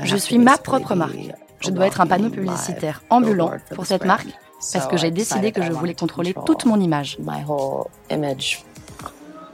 [0.01, 1.35] Je suis ma propre marque.
[1.61, 4.29] Je dois être un panneau publicitaire ambulant pour cette marque
[4.73, 7.19] parce que j'ai décidé que je voulais contrôler toute mon image.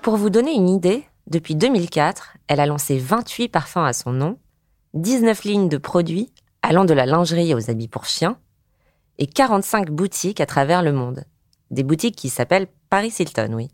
[0.03, 4.37] Pour vous donner une idée, depuis 2004, elle a lancé 28 parfums à son nom,
[4.95, 8.37] 19 lignes de produits allant de la lingerie aux habits pour chiens
[9.23, 11.23] et 45 boutiques à travers le monde.
[11.71, 13.71] Des boutiques qui s'appellent Paris Hilton, oui.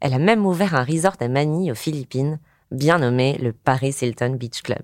[0.00, 2.38] Elle a même ouvert un resort à Manille aux Philippines,
[2.70, 4.82] bien nommé le Paris Hilton Beach Club.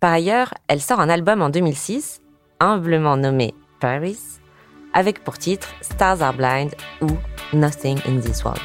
[0.00, 2.22] Par ailleurs, elle sort un album en 2006,
[2.58, 4.18] humblement nommé Paris,
[4.94, 7.10] avec pour titre Stars Are Blind ou
[7.52, 8.62] Nothing in This World.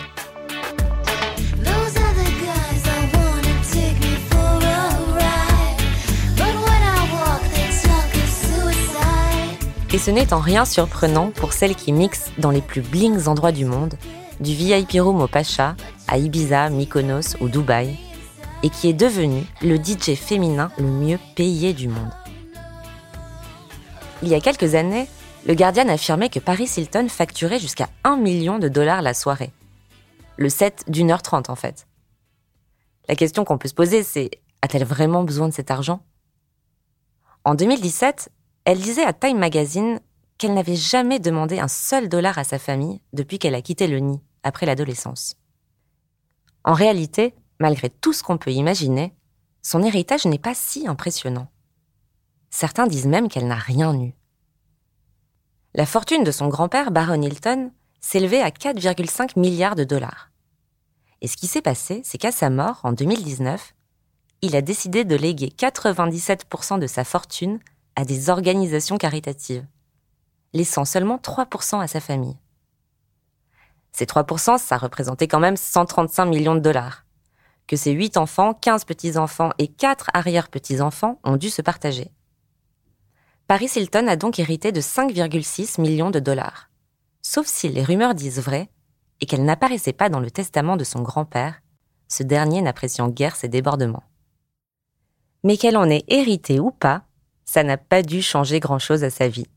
[9.96, 13.54] Et ce n'est en rien surprenant pour celle qui mixe dans les plus blings endroits
[13.54, 13.94] du monde,
[14.42, 15.78] du VIP room au Pacha,
[16.10, 17.98] à Ibiza, Mykonos ou Dubaï,
[18.62, 22.12] et qui est devenue le DJ féminin le mieux payé du monde.
[24.22, 25.08] Il y a quelques années,
[25.48, 29.54] le Guardian affirmait que Paris Hilton facturait jusqu'à 1 million de dollars la soirée.
[30.36, 31.88] Le set d'une heure trente en fait.
[33.08, 34.30] La question qu'on peut se poser, c'est
[34.62, 36.02] a-t-elle vraiment besoin de cet argent?
[37.46, 38.30] En 2017,
[38.66, 40.00] elle disait à Time Magazine
[40.38, 44.00] qu'elle n'avait jamais demandé un seul dollar à sa famille depuis qu'elle a quitté le
[44.00, 45.36] nid, après l'adolescence.
[46.64, 49.14] En réalité, malgré tout ce qu'on peut imaginer,
[49.62, 51.48] son héritage n'est pas si impressionnant.
[52.50, 54.14] Certains disent même qu'elle n'a rien eu.
[55.74, 60.32] La fortune de son grand-père, Baron Hilton, s'élevait à 4,5 milliards de dollars.
[61.22, 63.74] Et ce qui s'est passé, c'est qu'à sa mort, en 2019,
[64.42, 67.60] il a décidé de léguer 97% de sa fortune
[67.96, 69.66] à des organisations caritatives,
[70.54, 72.38] laissant seulement 3% à sa famille.
[73.92, 77.06] Ces 3%, ça représentait quand même 135 millions de dollars,
[77.68, 82.12] que ses 8 enfants, 15 petits-enfants et 4 arrière-petits-enfants ont dû se partager.
[83.48, 86.70] Paris Hilton a donc hérité de 5,6 millions de dollars.
[87.22, 88.70] Sauf si les rumeurs disent vrai
[89.22, 91.62] et qu'elle n'apparaissait pas dans le testament de son grand-père,
[92.08, 94.04] ce dernier n'appréciant guère ses débordements.
[95.44, 97.05] Mais qu'elle en ait hérité ou pas,
[97.46, 99.48] ça n'a pas dû changer grand-chose à sa vie.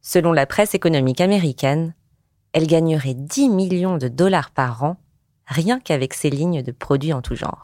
[0.00, 1.94] Selon la presse économique américaine,
[2.52, 4.96] elle gagnerait 10 millions de dollars par an
[5.46, 7.62] rien qu'avec ses lignes de produits en tout genre.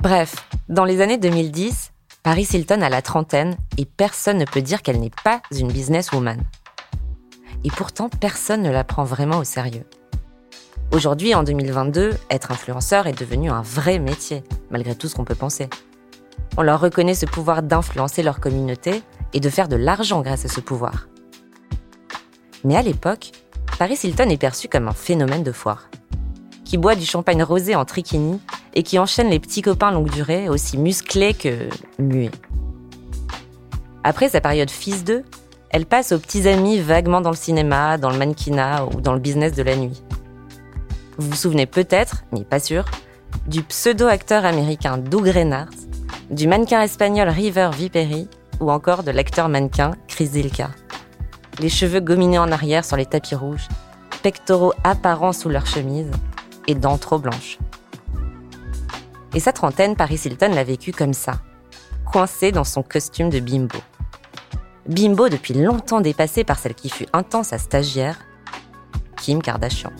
[0.00, 1.92] Bref, dans les années 2010,
[2.22, 6.42] Paris Hilton a la trentaine et personne ne peut dire qu'elle n'est pas une businesswoman.
[7.64, 9.84] Et pourtant, personne ne la prend vraiment au sérieux.
[10.92, 15.36] Aujourd'hui, en 2022, être influenceur est devenu un vrai métier, malgré tout ce qu'on peut
[15.36, 15.68] penser.
[16.56, 20.48] On leur reconnaît ce pouvoir d'influencer leur communauté et de faire de l'argent grâce à
[20.48, 21.06] ce pouvoir.
[22.64, 23.30] Mais à l'époque,
[23.78, 25.88] Paris Hilton est perçu comme un phénomène de foire,
[26.64, 28.40] qui boit du champagne rosé en trikini
[28.74, 31.68] et qui enchaîne les petits copains longue durée aussi musclés que
[32.00, 32.32] muets.
[34.02, 35.22] Après sa période fils d'eux,
[35.70, 39.20] elle passe aux petits amis vaguement dans le cinéma, dans le mannequinat ou dans le
[39.20, 40.02] business de la nuit.
[41.20, 42.86] Vous vous souvenez peut-être, mais pas sûr,
[43.46, 45.76] du pseudo-acteur américain Doug Reinhardt,
[46.30, 48.26] du mannequin espagnol River Viperi
[48.58, 50.70] ou encore de l'acteur mannequin Chris Zilka.
[51.58, 53.68] Les cheveux gominés en arrière sur les tapis rouges,
[54.22, 56.10] pectoraux apparents sous leur chemise
[56.66, 57.58] et dents trop blanches.
[59.34, 61.34] Et sa trentaine, Paris Hilton l'a vécu comme ça,
[62.10, 63.78] coincé dans son costume de bimbo.
[64.88, 68.16] bimbo depuis longtemps dépassée par celle qui fut intense à stagiaire,
[69.18, 69.92] Kim Kardashian.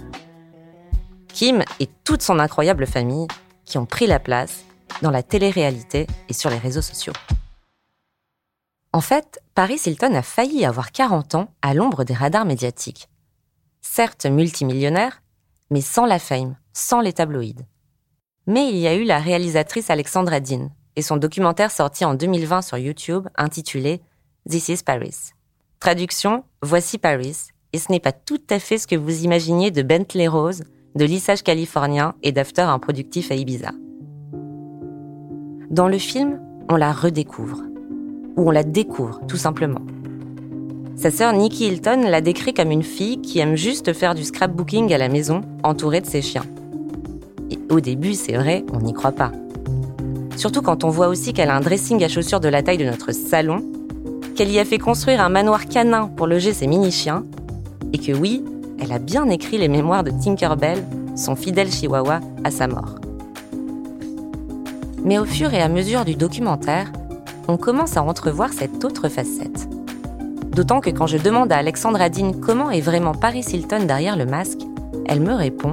[1.40, 3.26] Kim et toute son incroyable famille
[3.64, 4.62] qui ont pris la place
[5.00, 7.14] dans la télé-réalité et sur les réseaux sociaux.
[8.92, 13.08] En fait, Paris Hilton a failli avoir 40 ans à l'ombre des radars médiatiques.
[13.80, 15.22] Certes multimillionnaire,
[15.70, 17.64] mais sans la fame, sans les tabloïds.
[18.46, 22.60] Mais il y a eu la réalisatrice Alexandra Dean et son documentaire sorti en 2020
[22.60, 24.02] sur YouTube intitulé
[24.46, 25.30] This is Paris.
[25.78, 29.80] Traduction, Voici Paris, et ce n'est pas tout à fait ce que vous imaginiez de
[29.80, 33.70] Bentley Rose, de lissage californien et d'after improductif à Ibiza.
[35.70, 37.62] Dans le film, on la redécouvre.
[38.36, 39.82] Ou on la découvre, tout simplement.
[40.96, 44.92] Sa sœur Nikki Hilton la décrit comme une fille qui aime juste faire du scrapbooking
[44.92, 46.44] à la maison, entourée de ses chiens.
[47.50, 49.32] Et au début, c'est vrai, on n'y croit pas.
[50.36, 52.84] Surtout quand on voit aussi qu'elle a un dressing à chaussures de la taille de
[52.84, 53.64] notre salon,
[54.36, 57.24] qu'elle y a fait construire un manoir canin pour loger ses mini-chiens,
[57.92, 58.42] et que oui,
[58.80, 60.82] elle a bien écrit les mémoires de Tinkerbell,
[61.16, 62.96] son fidèle chihuahua, à sa mort.
[65.04, 66.90] Mais au fur et à mesure du documentaire,
[67.48, 69.68] on commence à entrevoir cette autre facette.
[70.54, 74.26] D'autant que quand je demande à Alexandra Dean comment est vraiment Paris Hilton derrière le
[74.26, 74.60] masque,
[75.06, 75.72] elle me répond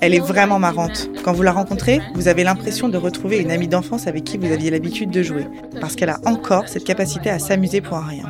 [0.00, 1.08] Elle est vraiment marrante.
[1.24, 4.52] Quand vous la rencontrez, vous avez l'impression de retrouver une amie d'enfance avec qui vous
[4.52, 5.46] aviez l'habitude de jouer,
[5.80, 8.24] parce qu'elle a encore cette capacité à s'amuser pour un rien.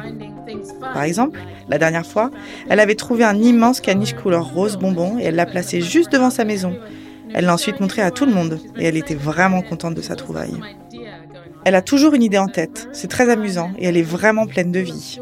[0.81, 2.31] Par exemple, la dernière fois,
[2.69, 6.31] elle avait trouvé un immense caniche couleur rose bonbon et elle l'a placé juste devant
[6.31, 6.77] sa maison.
[7.35, 10.17] Elle l'a ensuite montré à tout le monde et elle était vraiment contente de sa
[10.17, 10.57] trouvaille.
[11.65, 14.71] Elle a toujours une idée en tête, c'est très amusant et elle est vraiment pleine
[14.71, 15.19] de vie.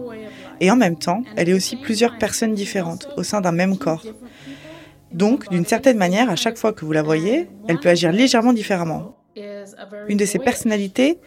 [0.61, 4.05] Et en même temps, elle est aussi plusieurs personnes différentes au sein d'un même corps.
[5.13, 8.53] Donc, d'une certaine manière, à chaque fois que vous la voyez, elle peut agir légèrement
[8.53, 9.17] différemment.
[10.09, 11.19] Une de ses personnalités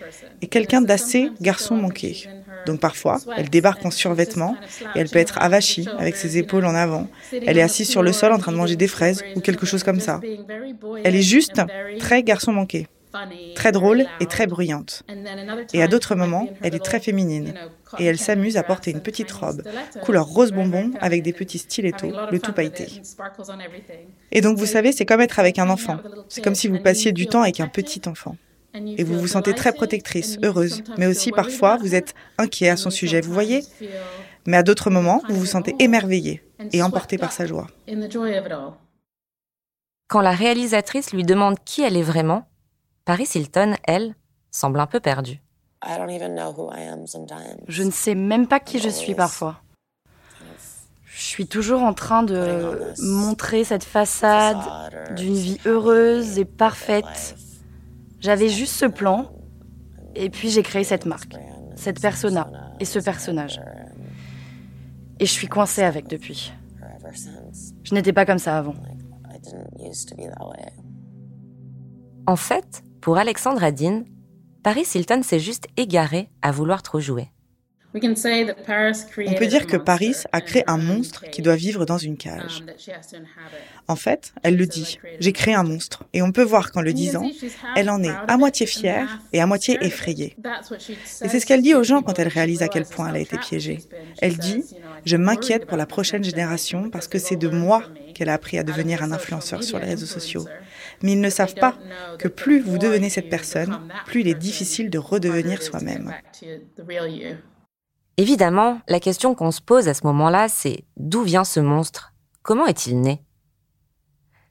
[0.41, 2.27] est quelqu'un d'assez garçon manqué.
[2.65, 4.55] Donc parfois, elle débarque en survêtement
[4.95, 7.07] et elle peut être avachie avec ses épaules en avant.
[7.31, 9.83] Elle est assise sur le sol en train de manger des fraises ou quelque chose
[9.83, 10.19] comme ça.
[11.03, 11.61] Elle est juste
[11.99, 12.87] très garçon manqué,
[13.55, 15.03] très drôle et très bruyante.
[15.73, 17.53] Et à d'autres moments, elle est très féminine
[17.99, 19.63] et elle s'amuse à porter une petite robe
[20.03, 22.87] couleur rose bonbon avec des petits stilettos, le tout pailleté.
[24.31, 25.97] Et donc vous savez, c'est comme être avec un enfant.
[26.29, 28.35] C'est comme si vous passiez du temps avec un petit enfant
[28.97, 32.89] et vous vous sentez très protectrice, heureuse, mais aussi parfois vous êtes inquiet à son
[32.89, 33.63] sujet, vous voyez
[34.45, 37.67] Mais à d'autres moments, vous vous sentez émerveillé et emporté par sa joie.
[40.07, 42.47] Quand la réalisatrice lui demande qui elle est vraiment,
[43.03, 44.15] Paris Hilton, elle,
[44.51, 45.41] semble un peu perdue.
[47.67, 49.61] Je ne sais même pas qui je suis parfois.
[51.05, 54.57] Je suis toujours en train de montrer cette façade
[55.15, 57.35] d'une vie heureuse et parfaite
[58.19, 59.31] j'avais juste ce plan,
[60.15, 61.35] et puis j'ai créé cette marque,
[61.75, 62.49] cette persona
[62.79, 63.59] et ce personnage.
[65.19, 66.51] Et je suis coincée avec depuis.
[67.83, 68.75] Je n'étais pas comme ça avant.
[72.25, 74.05] En fait, pour Alexandre Adine,
[74.63, 77.29] Paris Hilton s'est juste égaré à vouloir trop jouer.
[77.95, 82.63] On peut dire que Paris a créé un monstre qui doit vivre dans une cage.
[83.87, 86.03] En fait, elle le dit, j'ai créé un monstre.
[86.13, 87.29] Et on peut voir qu'en le disant,
[87.75, 90.35] elle en est à moitié fière et à moitié effrayée.
[91.21, 93.19] Et c'est ce qu'elle dit aux gens quand elle réalise à quel point elle a
[93.19, 93.79] été piégée.
[94.21, 94.63] Elle dit,
[95.05, 98.63] je m'inquiète pour la prochaine génération parce que c'est de moi qu'elle a appris à
[98.63, 100.45] devenir un influenceur sur les réseaux sociaux.
[101.03, 101.77] Mais ils ne savent pas
[102.19, 106.13] que plus vous devenez cette personne, plus il est difficile de redevenir soi-même.
[108.19, 112.13] Évidemment, la question qu'on se pose à ce moment-là, c'est d'où vient ce monstre?
[112.41, 113.23] Comment est-il né?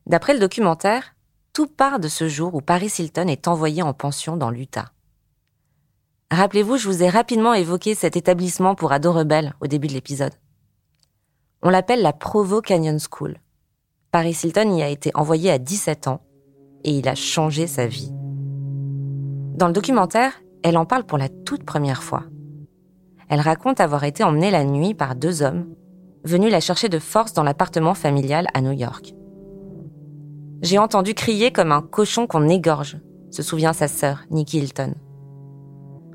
[0.07, 1.17] D'après le documentaire,
[1.53, 4.93] tout part de ce jour où Paris Hilton est envoyé en pension dans l'Utah.
[6.31, 10.35] Rappelez-vous, je vous ai rapidement évoqué cet établissement pour ados rebelles au début de l'épisode.
[11.63, 13.41] On l'appelle la Provo Canyon School.
[14.13, 16.21] Paris Hilton y a été envoyé à 17 ans
[16.85, 18.13] et il a changé sa vie.
[18.13, 22.25] Dans le documentaire, elle en parle pour la toute première fois.
[23.29, 25.67] Elle raconte avoir été emmenée la nuit par deux hommes,
[26.25, 29.15] venus la chercher de force dans l'appartement familial à New York.
[30.63, 32.99] J'ai entendu crier comme un cochon qu'on égorge,
[33.31, 34.95] se souvient sa sœur, Nikki Hilton.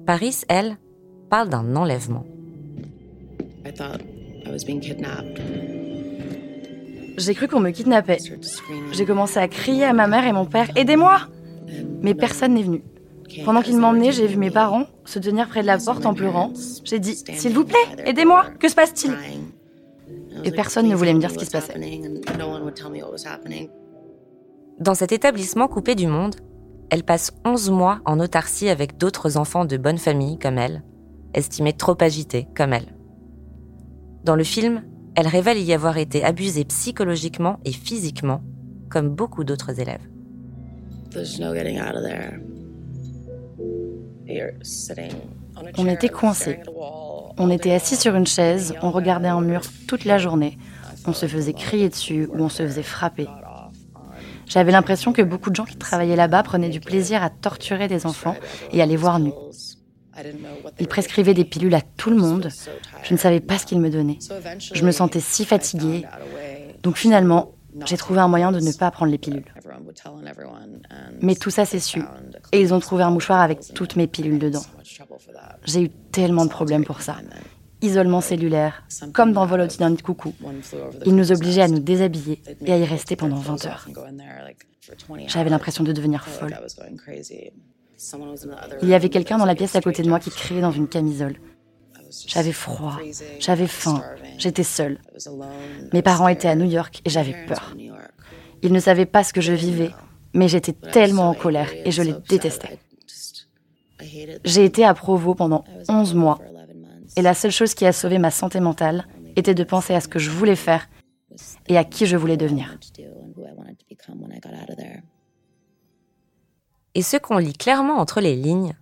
[0.05, 0.77] Paris, elle,
[1.29, 2.25] parle d'un enlèvement.
[7.17, 8.17] J'ai cru qu'on me kidnappait.
[8.91, 11.19] J'ai commencé à crier à ma mère et mon père Aidez-moi
[12.01, 12.83] Mais personne n'est venu.
[13.45, 16.51] Pendant qu'ils m'emmenaient, j'ai vu mes parents se tenir près de la porte en pleurant.
[16.83, 19.15] J'ai dit S'il vous plaît, aidez-moi, que se passe-t-il?
[20.43, 21.73] Et personne ne voulait me dire ce qui se passait.
[24.79, 26.35] Dans cet établissement coupé du monde,
[26.89, 30.83] elle passe 11 mois en autarcie avec d'autres enfants de bonne famille comme elle,
[31.33, 32.95] estimés trop agités comme elle.
[34.23, 34.83] Dans le film,
[35.15, 38.41] elle révèle y avoir été abusée psychologiquement et physiquement,
[38.89, 40.07] comme beaucoup d'autres élèves.
[45.77, 46.59] On était coincés.
[47.37, 50.57] On était assis sur une chaise, on regardait un mur toute la journée.
[51.07, 53.27] On se faisait crier dessus ou on se faisait frapper.
[54.47, 58.05] J'avais l'impression que beaucoup de gens qui travaillaient là-bas prenaient du plaisir à torturer des
[58.05, 58.35] enfants
[58.73, 59.33] et à les voir nus.
[60.79, 62.49] Ils prescrivaient des pilules à tout le monde.
[63.03, 64.19] Je ne savais pas ce qu'ils me donnaient.
[64.59, 66.05] Je me sentais si fatiguée.
[66.83, 67.53] Donc finalement,
[67.85, 69.53] j'ai trouvé un moyen de ne pas prendre les pilules.
[71.21, 72.01] Mais tout ça s'est su.
[72.51, 74.63] Et ils ont trouvé un mouchoir avec toutes mes pilules dedans.
[75.65, 77.17] J'ai eu tellement de problèmes pour ça.
[77.81, 80.33] Isolement cellulaire, comme dans Vol au-dessus d'un de coucou.
[81.05, 83.87] Ils nous obligeaient à nous déshabiller et à y rester pendant 20 heures.
[85.27, 86.55] J'avais l'impression de devenir folle.
[88.81, 90.87] Il y avait quelqu'un dans la pièce à côté de moi qui criait dans une
[90.87, 91.37] camisole.
[92.27, 92.97] J'avais froid,
[93.39, 94.03] j'avais faim,
[94.37, 94.99] j'étais seule.
[95.93, 97.75] Mes parents étaient à New York et j'avais peur.
[98.61, 99.91] Ils ne savaient pas ce que je vivais,
[100.33, 102.79] mais j'étais tellement en colère et je les détestais.
[104.43, 106.39] J'ai été à Provo pendant 11 mois.
[107.17, 109.05] et la seule chose qui a sauvé ma santé mentale
[109.35, 110.89] était de penser à ce que je voulais faire
[111.67, 112.77] et à qui je voulais devenir.
[116.93, 118.75] Et ce qu'on lit clairement entre les lignes,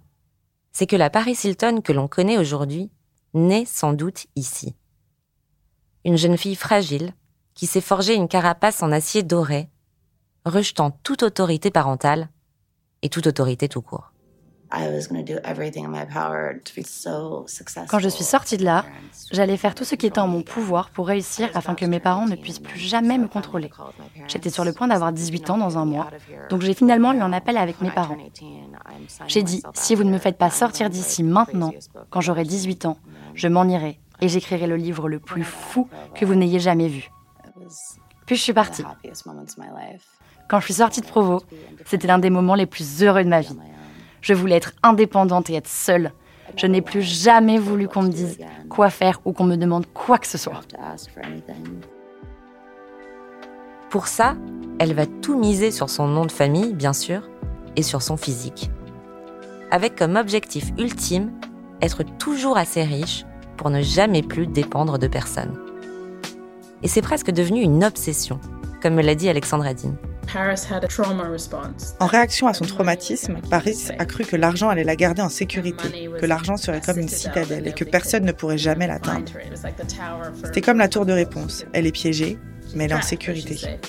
[0.71, 2.91] c'est que la Paris Hilton que l'on connaît aujourd'hui
[3.33, 4.75] naît sans doute ici.
[6.05, 7.13] Une jeune fille fragile
[7.53, 9.69] qui s'est forgé une carapace en acier doré,
[10.45, 12.29] rejetant toute autorité parentale
[13.01, 14.13] et toute autorité tout court.
[17.87, 18.85] Quand je suis sortie de là,
[19.31, 22.27] j'allais faire tout ce qui était en mon pouvoir pour réussir afin que mes parents
[22.27, 23.71] ne puissent plus jamais me contrôler.
[24.27, 26.09] J'étais sur le point d'avoir 18 ans dans un mois,
[26.49, 28.17] donc j'ai finalement eu un appel avec mes parents.
[29.27, 31.73] J'ai dit, si vous ne me faites pas sortir d'ici maintenant,
[32.11, 32.99] quand j'aurai 18 ans,
[33.35, 37.09] je m'en irai et j'écrirai le livre le plus fou que vous n'ayez jamais vu.
[38.25, 38.83] Puis je suis partie.
[40.47, 41.41] Quand je suis sortie de Provo,
[41.85, 43.57] c'était l'un des moments les plus heureux de ma vie.
[44.21, 46.11] Je voulais être indépendante et être seule.
[46.57, 50.17] Je n'ai plus jamais voulu qu'on me dise quoi faire ou qu'on me demande quoi
[50.17, 50.61] que ce soit.
[53.89, 54.35] Pour ça,
[54.79, 57.27] elle va tout miser sur son nom de famille, bien sûr,
[57.75, 58.69] et sur son physique.
[59.71, 61.31] Avec comme objectif ultime
[61.81, 63.25] être toujours assez riche
[63.57, 65.57] pour ne jamais plus dépendre de personne.
[66.81, 68.39] Et c'est presque devenu une obsession,
[68.81, 69.95] comme me l'a dit Alexandra Dean.
[71.99, 76.09] En réaction à son traumatisme, Paris a cru que l'argent allait la garder en sécurité,
[76.19, 79.31] que l'argent serait comme une citadelle et que personne ne pourrait jamais l'atteindre.
[80.43, 81.65] C'était comme la tour de réponse.
[81.73, 82.37] Elle est piégée,
[82.75, 83.79] mais elle est en sécurité.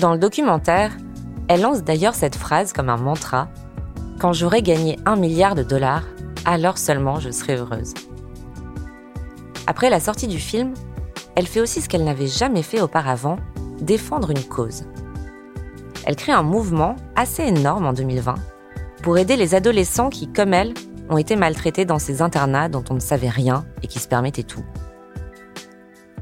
[0.00, 0.96] Dans le documentaire,
[1.48, 3.48] elle lance d'ailleurs cette phrase comme un mantra
[4.18, 6.04] Quand j'aurai gagné un milliard de dollars,
[6.44, 7.94] alors seulement je serai heureuse.
[9.66, 10.74] Après la sortie du film,
[11.36, 13.36] elle fait aussi ce qu'elle n'avait jamais fait auparavant
[13.80, 14.84] défendre une cause.
[16.04, 18.34] Elle crée un mouvement assez énorme en 2020
[19.02, 20.74] pour aider les adolescents qui, comme elle,
[21.08, 24.42] ont été maltraités dans ces internats dont on ne savait rien et qui se permettaient
[24.42, 24.64] tout.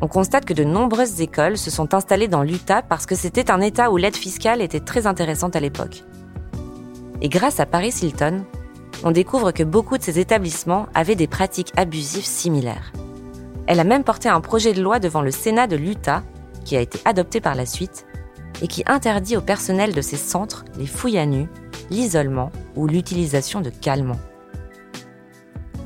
[0.02, 3.60] On constate que de nombreuses écoles se sont installées dans l'Utah parce que c'était un
[3.60, 6.04] État où l'aide fiscale était très intéressante à l'époque.
[7.20, 8.44] Et grâce à Paris Hilton,
[9.03, 12.92] on découvre que beaucoup de ces établissements avaient des pratiques abusives similaires.
[13.66, 16.22] Elle a même porté un projet de loi devant le Sénat de l'Utah
[16.64, 18.07] qui a été adopté par la suite
[18.62, 21.48] et qui interdit au personnel de ces centres les fouilles à nu,
[21.90, 24.20] l'isolement ou l'utilisation de calmants.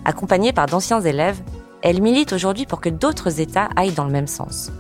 [0.05, 1.41] Accompagnée par d'anciens élèves,
[1.83, 4.73] elle milite aujourd'hui pour que d'autres États aillent dans le même sens.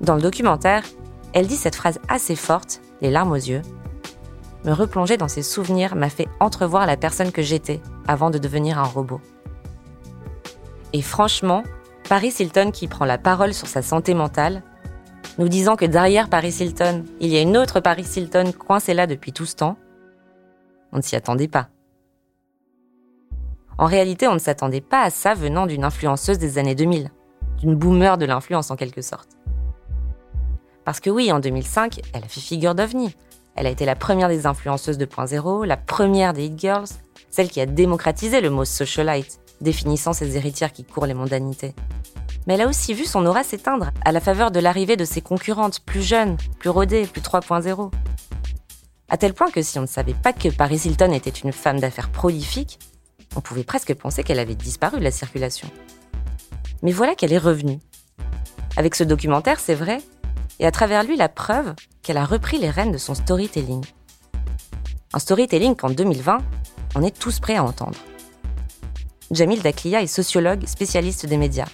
[0.00, 0.82] Dans le documentaire,
[1.32, 3.62] elle dit cette phrase assez forte, les larmes aux yeux.
[4.64, 8.78] Me replonger dans ses souvenirs m'a fait entrevoir la personne que j'étais avant de devenir
[8.78, 9.20] un robot.
[10.92, 11.62] Et franchement,
[12.08, 14.62] Paris Hilton qui prend la parole sur sa santé mentale,
[15.38, 19.06] nous disant que derrière Paris Hilton, il y a une autre Paris Hilton coincée là
[19.06, 19.76] depuis tout ce temps,
[20.92, 21.68] on ne s'y attendait pas.
[23.78, 27.10] En réalité, on ne s'attendait pas à ça venant d'une influenceuse des années 2000,
[27.58, 29.38] d'une boomer de l'influence en quelque sorte.
[30.84, 33.14] Parce que oui, en 2005, elle a fait figure d'ovni.
[33.56, 36.88] Elle a été la première des influenceuses 2.0, la première des hit girls,
[37.30, 41.74] celle qui a démocratisé le mot socialite, définissant ces héritières qui courent les mondanités.
[42.46, 45.20] Mais elle a aussi vu son aura s'éteindre à la faveur de l'arrivée de ses
[45.20, 47.92] concurrentes plus jeunes, plus rodées, plus 3.0.
[49.08, 51.80] À tel point que si on ne savait pas que Paris Hilton était une femme
[51.80, 52.78] d'affaires prolifique,
[53.36, 55.68] on pouvait presque penser qu'elle avait disparu de la circulation.
[56.82, 57.78] Mais voilà qu'elle est revenue.
[58.76, 59.98] Avec ce documentaire, c'est vrai,
[60.60, 63.84] et à travers lui la preuve qu'elle a repris les rênes de son storytelling,
[65.12, 66.38] Un storytelling qu'en 2020,
[66.94, 67.98] on est tous prêts à entendre.
[69.32, 71.68] Jamil Daklia est sociologue spécialiste des médias.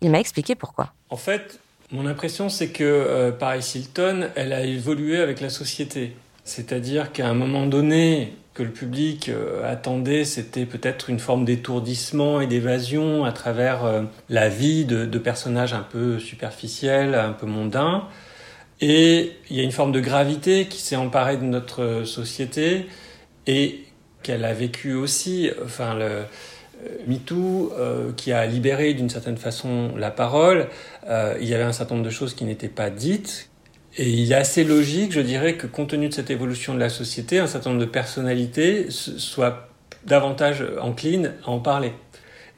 [0.00, 0.92] Il m'a expliqué pourquoi.
[1.10, 1.60] En fait,
[1.92, 6.16] mon impression, c'est que euh, Paris Hilton, elle a évolué avec la société.
[6.44, 12.40] C'est-à-dire qu'à un moment donné, que le public euh, attendait, c'était peut-être une forme d'étourdissement
[12.40, 18.08] et d'évasion à travers euh, la vie de, personnages un peu superficiels, un peu mondains.
[18.80, 22.86] Et il y a une forme de gravité qui s'est emparée de notre société
[23.46, 23.84] et
[24.22, 25.50] qu'elle a vécu aussi.
[25.64, 26.22] Enfin, le,
[27.06, 30.68] MeToo, euh, qui a libéré d'une certaine façon la parole,
[31.08, 33.50] euh, il y avait un certain nombre de choses qui n'étaient pas dites.
[33.96, 36.88] Et il est assez logique, je dirais, que compte tenu de cette évolution de la
[36.88, 39.68] société, un certain nombre de personnalités soient
[40.04, 41.92] davantage enclines à en parler.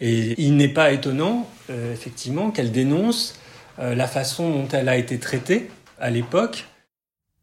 [0.00, 3.38] Et il n'est pas étonnant, euh, effectivement, qu'elle dénonce
[3.78, 5.68] la façon dont elle a été traitée
[6.00, 6.64] à l'époque.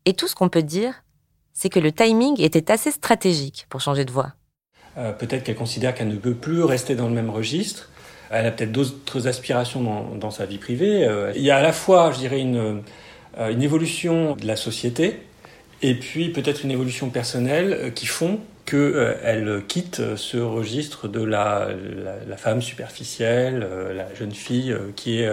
[0.05, 1.03] Et tout ce qu'on peut dire,
[1.53, 4.33] c'est que le timing était assez stratégique pour changer de voix.
[4.97, 7.89] Euh, peut-être qu'elle considère qu'elle ne peut plus rester dans le même registre.
[8.29, 11.05] Elle a peut-être d'autres aspirations dans, dans, sa vie privée.
[11.05, 12.73] Euh, il y a à la fois, je dirais, une, euh,
[13.37, 15.19] une évolution de la société
[15.81, 21.67] et puis peut-être une évolution personnelle qui font qu'elle quitte ce registre de la,
[22.37, 25.29] femme superficielle, la jeune fille qui est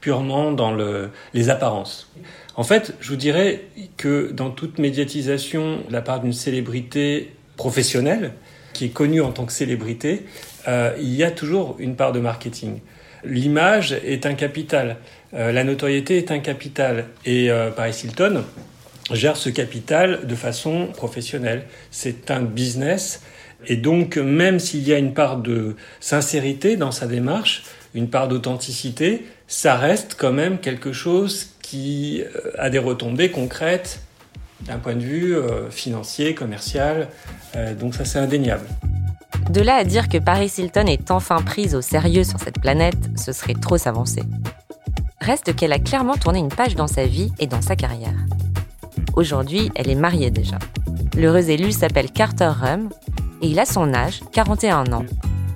[0.00, 2.10] purement dans le, les apparences.
[2.56, 3.62] En fait, je vous dirais
[3.96, 8.32] que dans toute médiatisation de la part d'une célébrité professionnelle,
[8.72, 10.26] qui est connu en tant que célébrité,
[10.68, 12.80] euh, il y a toujours une part de marketing.
[13.24, 14.96] L'image est un capital,
[15.34, 18.44] euh, la notoriété est un capital, et euh, Paris Hilton
[19.12, 21.64] gère ce capital de façon professionnelle.
[21.90, 23.22] C'est un business,
[23.66, 27.64] et donc même s'il y a une part de sincérité dans sa démarche,
[27.94, 32.22] une part d'authenticité, ça reste quand même quelque chose qui
[32.56, 34.00] a des retombées concrètes
[34.62, 37.08] d'un point de vue euh, financier, commercial.
[37.56, 38.66] Euh, donc ça, c'est indéniable.
[39.48, 43.10] De là à dire que Paris Hilton est enfin prise au sérieux sur cette planète,
[43.16, 44.22] ce serait trop s'avancer.
[45.20, 48.14] Reste qu'elle a clairement tourné une page dans sa vie et dans sa carrière.
[49.14, 50.58] Aujourd'hui, elle est mariée déjà.
[51.16, 52.88] L'heureux élu s'appelle Carter Rum
[53.42, 55.04] et il a son âge, 41 ans.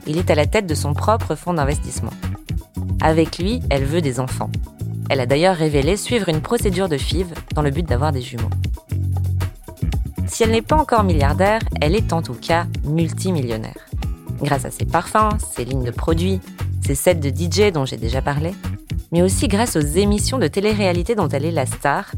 [0.06, 2.12] Il est à la tête de son propre fonds d'investissement.
[3.00, 4.50] Avec lui, elle veut des enfants.
[5.08, 8.50] Elle a d'ailleurs révélé suivre une procédure de FIV dans le but d'avoir des jumeaux.
[10.34, 13.86] Si elle n'est pas encore milliardaire, elle est en tout cas multimillionnaire.
[14.42, 16.40] Grâce à ses parfums, ses lignes de produits,
[16.84, 18.52] ses sets de DJ dont j'ai déjà parlé,
[19.12, 22.10] mais aussi grâce aux émissions de télé-réalité dont elle est la star.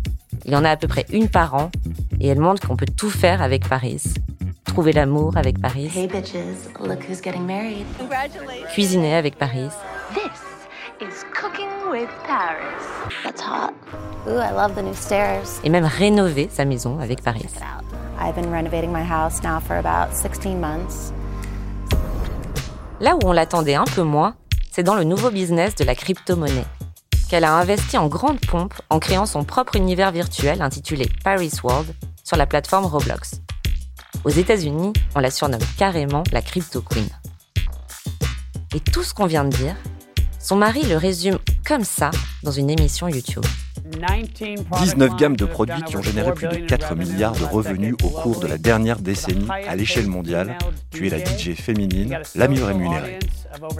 [0.46, 1.70] Il y en a à peu près une par an
[2.18, 4.02] et elle montre qu'on peut tout faire avec Paris.
[4.64, 5.90] Trouver l'amour avec Paris.
[5.94, 7.84] Hey bitches, look who's getting married.
[8.72, 9.68] Cuisiner avec Paris.
[10.14, 12.82] This is cooking with Paris.
[13.22, 13.74] That's hot.
[14.26, 15.60] Ooh, I love the new stairs.
[15.64, 17.44] Et même rénover sa maison avec Paris.
[18.18, 21.12] I've been renovating my house now for about 16 months.
[23.00, 24.34] Là où on l'attendait un peu moins,
[24.72, 26.64] c'est dans le nouveau business de la crypto-monnaie,
[27.28, 31.94] qu'elle a investi en grande pompe en créant son propre univers virtuel intitulé Paris World
[32.24, 33.42] sur la plateforme Roblox.
[34.24, 37.08] Aux États-Unis, on la surnomme carrément la Crypto Queen.
[38.74, 39.76] Et tout ce qu'on vient de dire,
[40.40, 42.10] son mari le résume comme ça
[42.42, 43.44] dans une émission YouTube.
[44.78, 48.41] 19 gammes de produits qui ont généré plus de 4 milliards de revenus au cours
[48.41, 50.57] de la dernière décennie à l'échelle mondiale.
[50.91, 53.18] Tu es la DJ féminine la mieux rémunérée.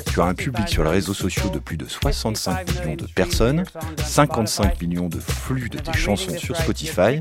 [0.07, 3.65] Tu as un public sur les réseaux sociaux de plus de 65 millions de personnes,
[3.99, 7.21] 55 millions de flux de tes chansons sur Spotify.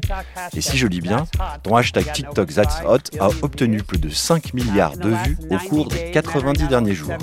[0.56, 1.26] Et si je lis bien,
[1.64, 5.88] ton hashtag TikTok That's Hot a obtenu plus de 5 milliards de vues au cours
[5.88, 7.14] des 90 derniers jours.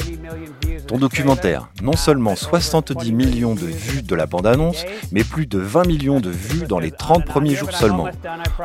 [0.86, 5.86] Ton documentaire, non seulement 70 millions de vues de la bande-annonce, mais plus de 20
[5.86, 8.08] millions de vues dans les 30 premiers jours seulement.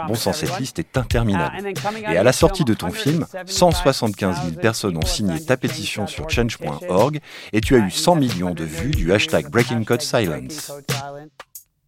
[0.08, 1.74] Bon sang, cette liste est interminable.
[2.12, 6.30] Et à la sortie de ton film, 175 000 personnes ont signé ta pétition sur
[6.30, 7.20] change.org
[7.54, 10.72] et tu as eu 100 millions de vues du hashtag Breaking Code Silence.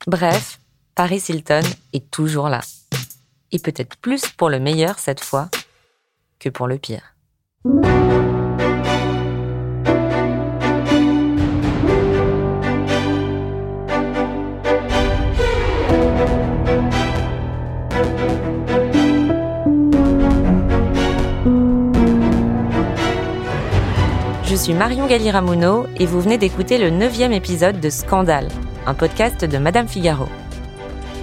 [0.07, 0.59] Bref,
[0.95, 1.61] Paris Hilton
[1.93, 2.61] est toujours là.
[3.51, 5.49] Et peut-être plus pour le meilleur cette fois
[6.39, 7.15] que pour le pire.
[24.69, 28.49] Suis Marion Galli-Ramuno et vous venez d'écouter le neuvième épisode de Scandale,
[28.85, 30.27] un podcast de Madame Figaro.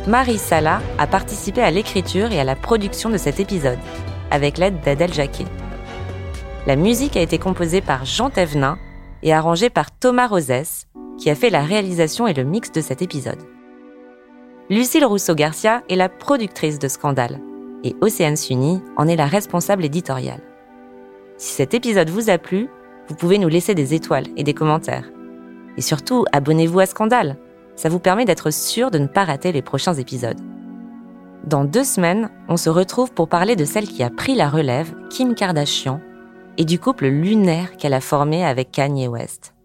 [0.09, 3.78] Marie Sala a participé à l'écriture et à la production de cet épisode,
[4.32, 5.44] avec l'aide d'Adèle Jacquet.
[6.66, 8.78] La musique a été composée par Jean Thévenin
[9.22, 13.01] et arrangée par Thomas Rosès, qui a fait la réalisation et le mix de cet
[13.01, 13.44] épisode.
[14.70, 17.38] Lucille Rousseau-Garcia est la productrice de Scandale.
[17.84, 20.42] et Océane Sunny en est la responsable éditoriale.
[21.36, 22.68] Si cet épisode vous a plu,
[23.09, 25.11] vous pouvez nous laisser des étoiles et des commentaires.
[25.76, 27.36] Et surtout, abonnez-vous à Scandale.
[27.74, 30.40] Ça vous permet d'être sûr de ne pas rater les prochains épisodes.
[31.44, 34.94] Dans deux semaines, on se retrouve pour parler de celle qui a pris la relève,
[35.11, 36.00] Kim Kardashian,
[36.59, 39.55] et du couple lunaire qu'elle a formé avec Kanye West.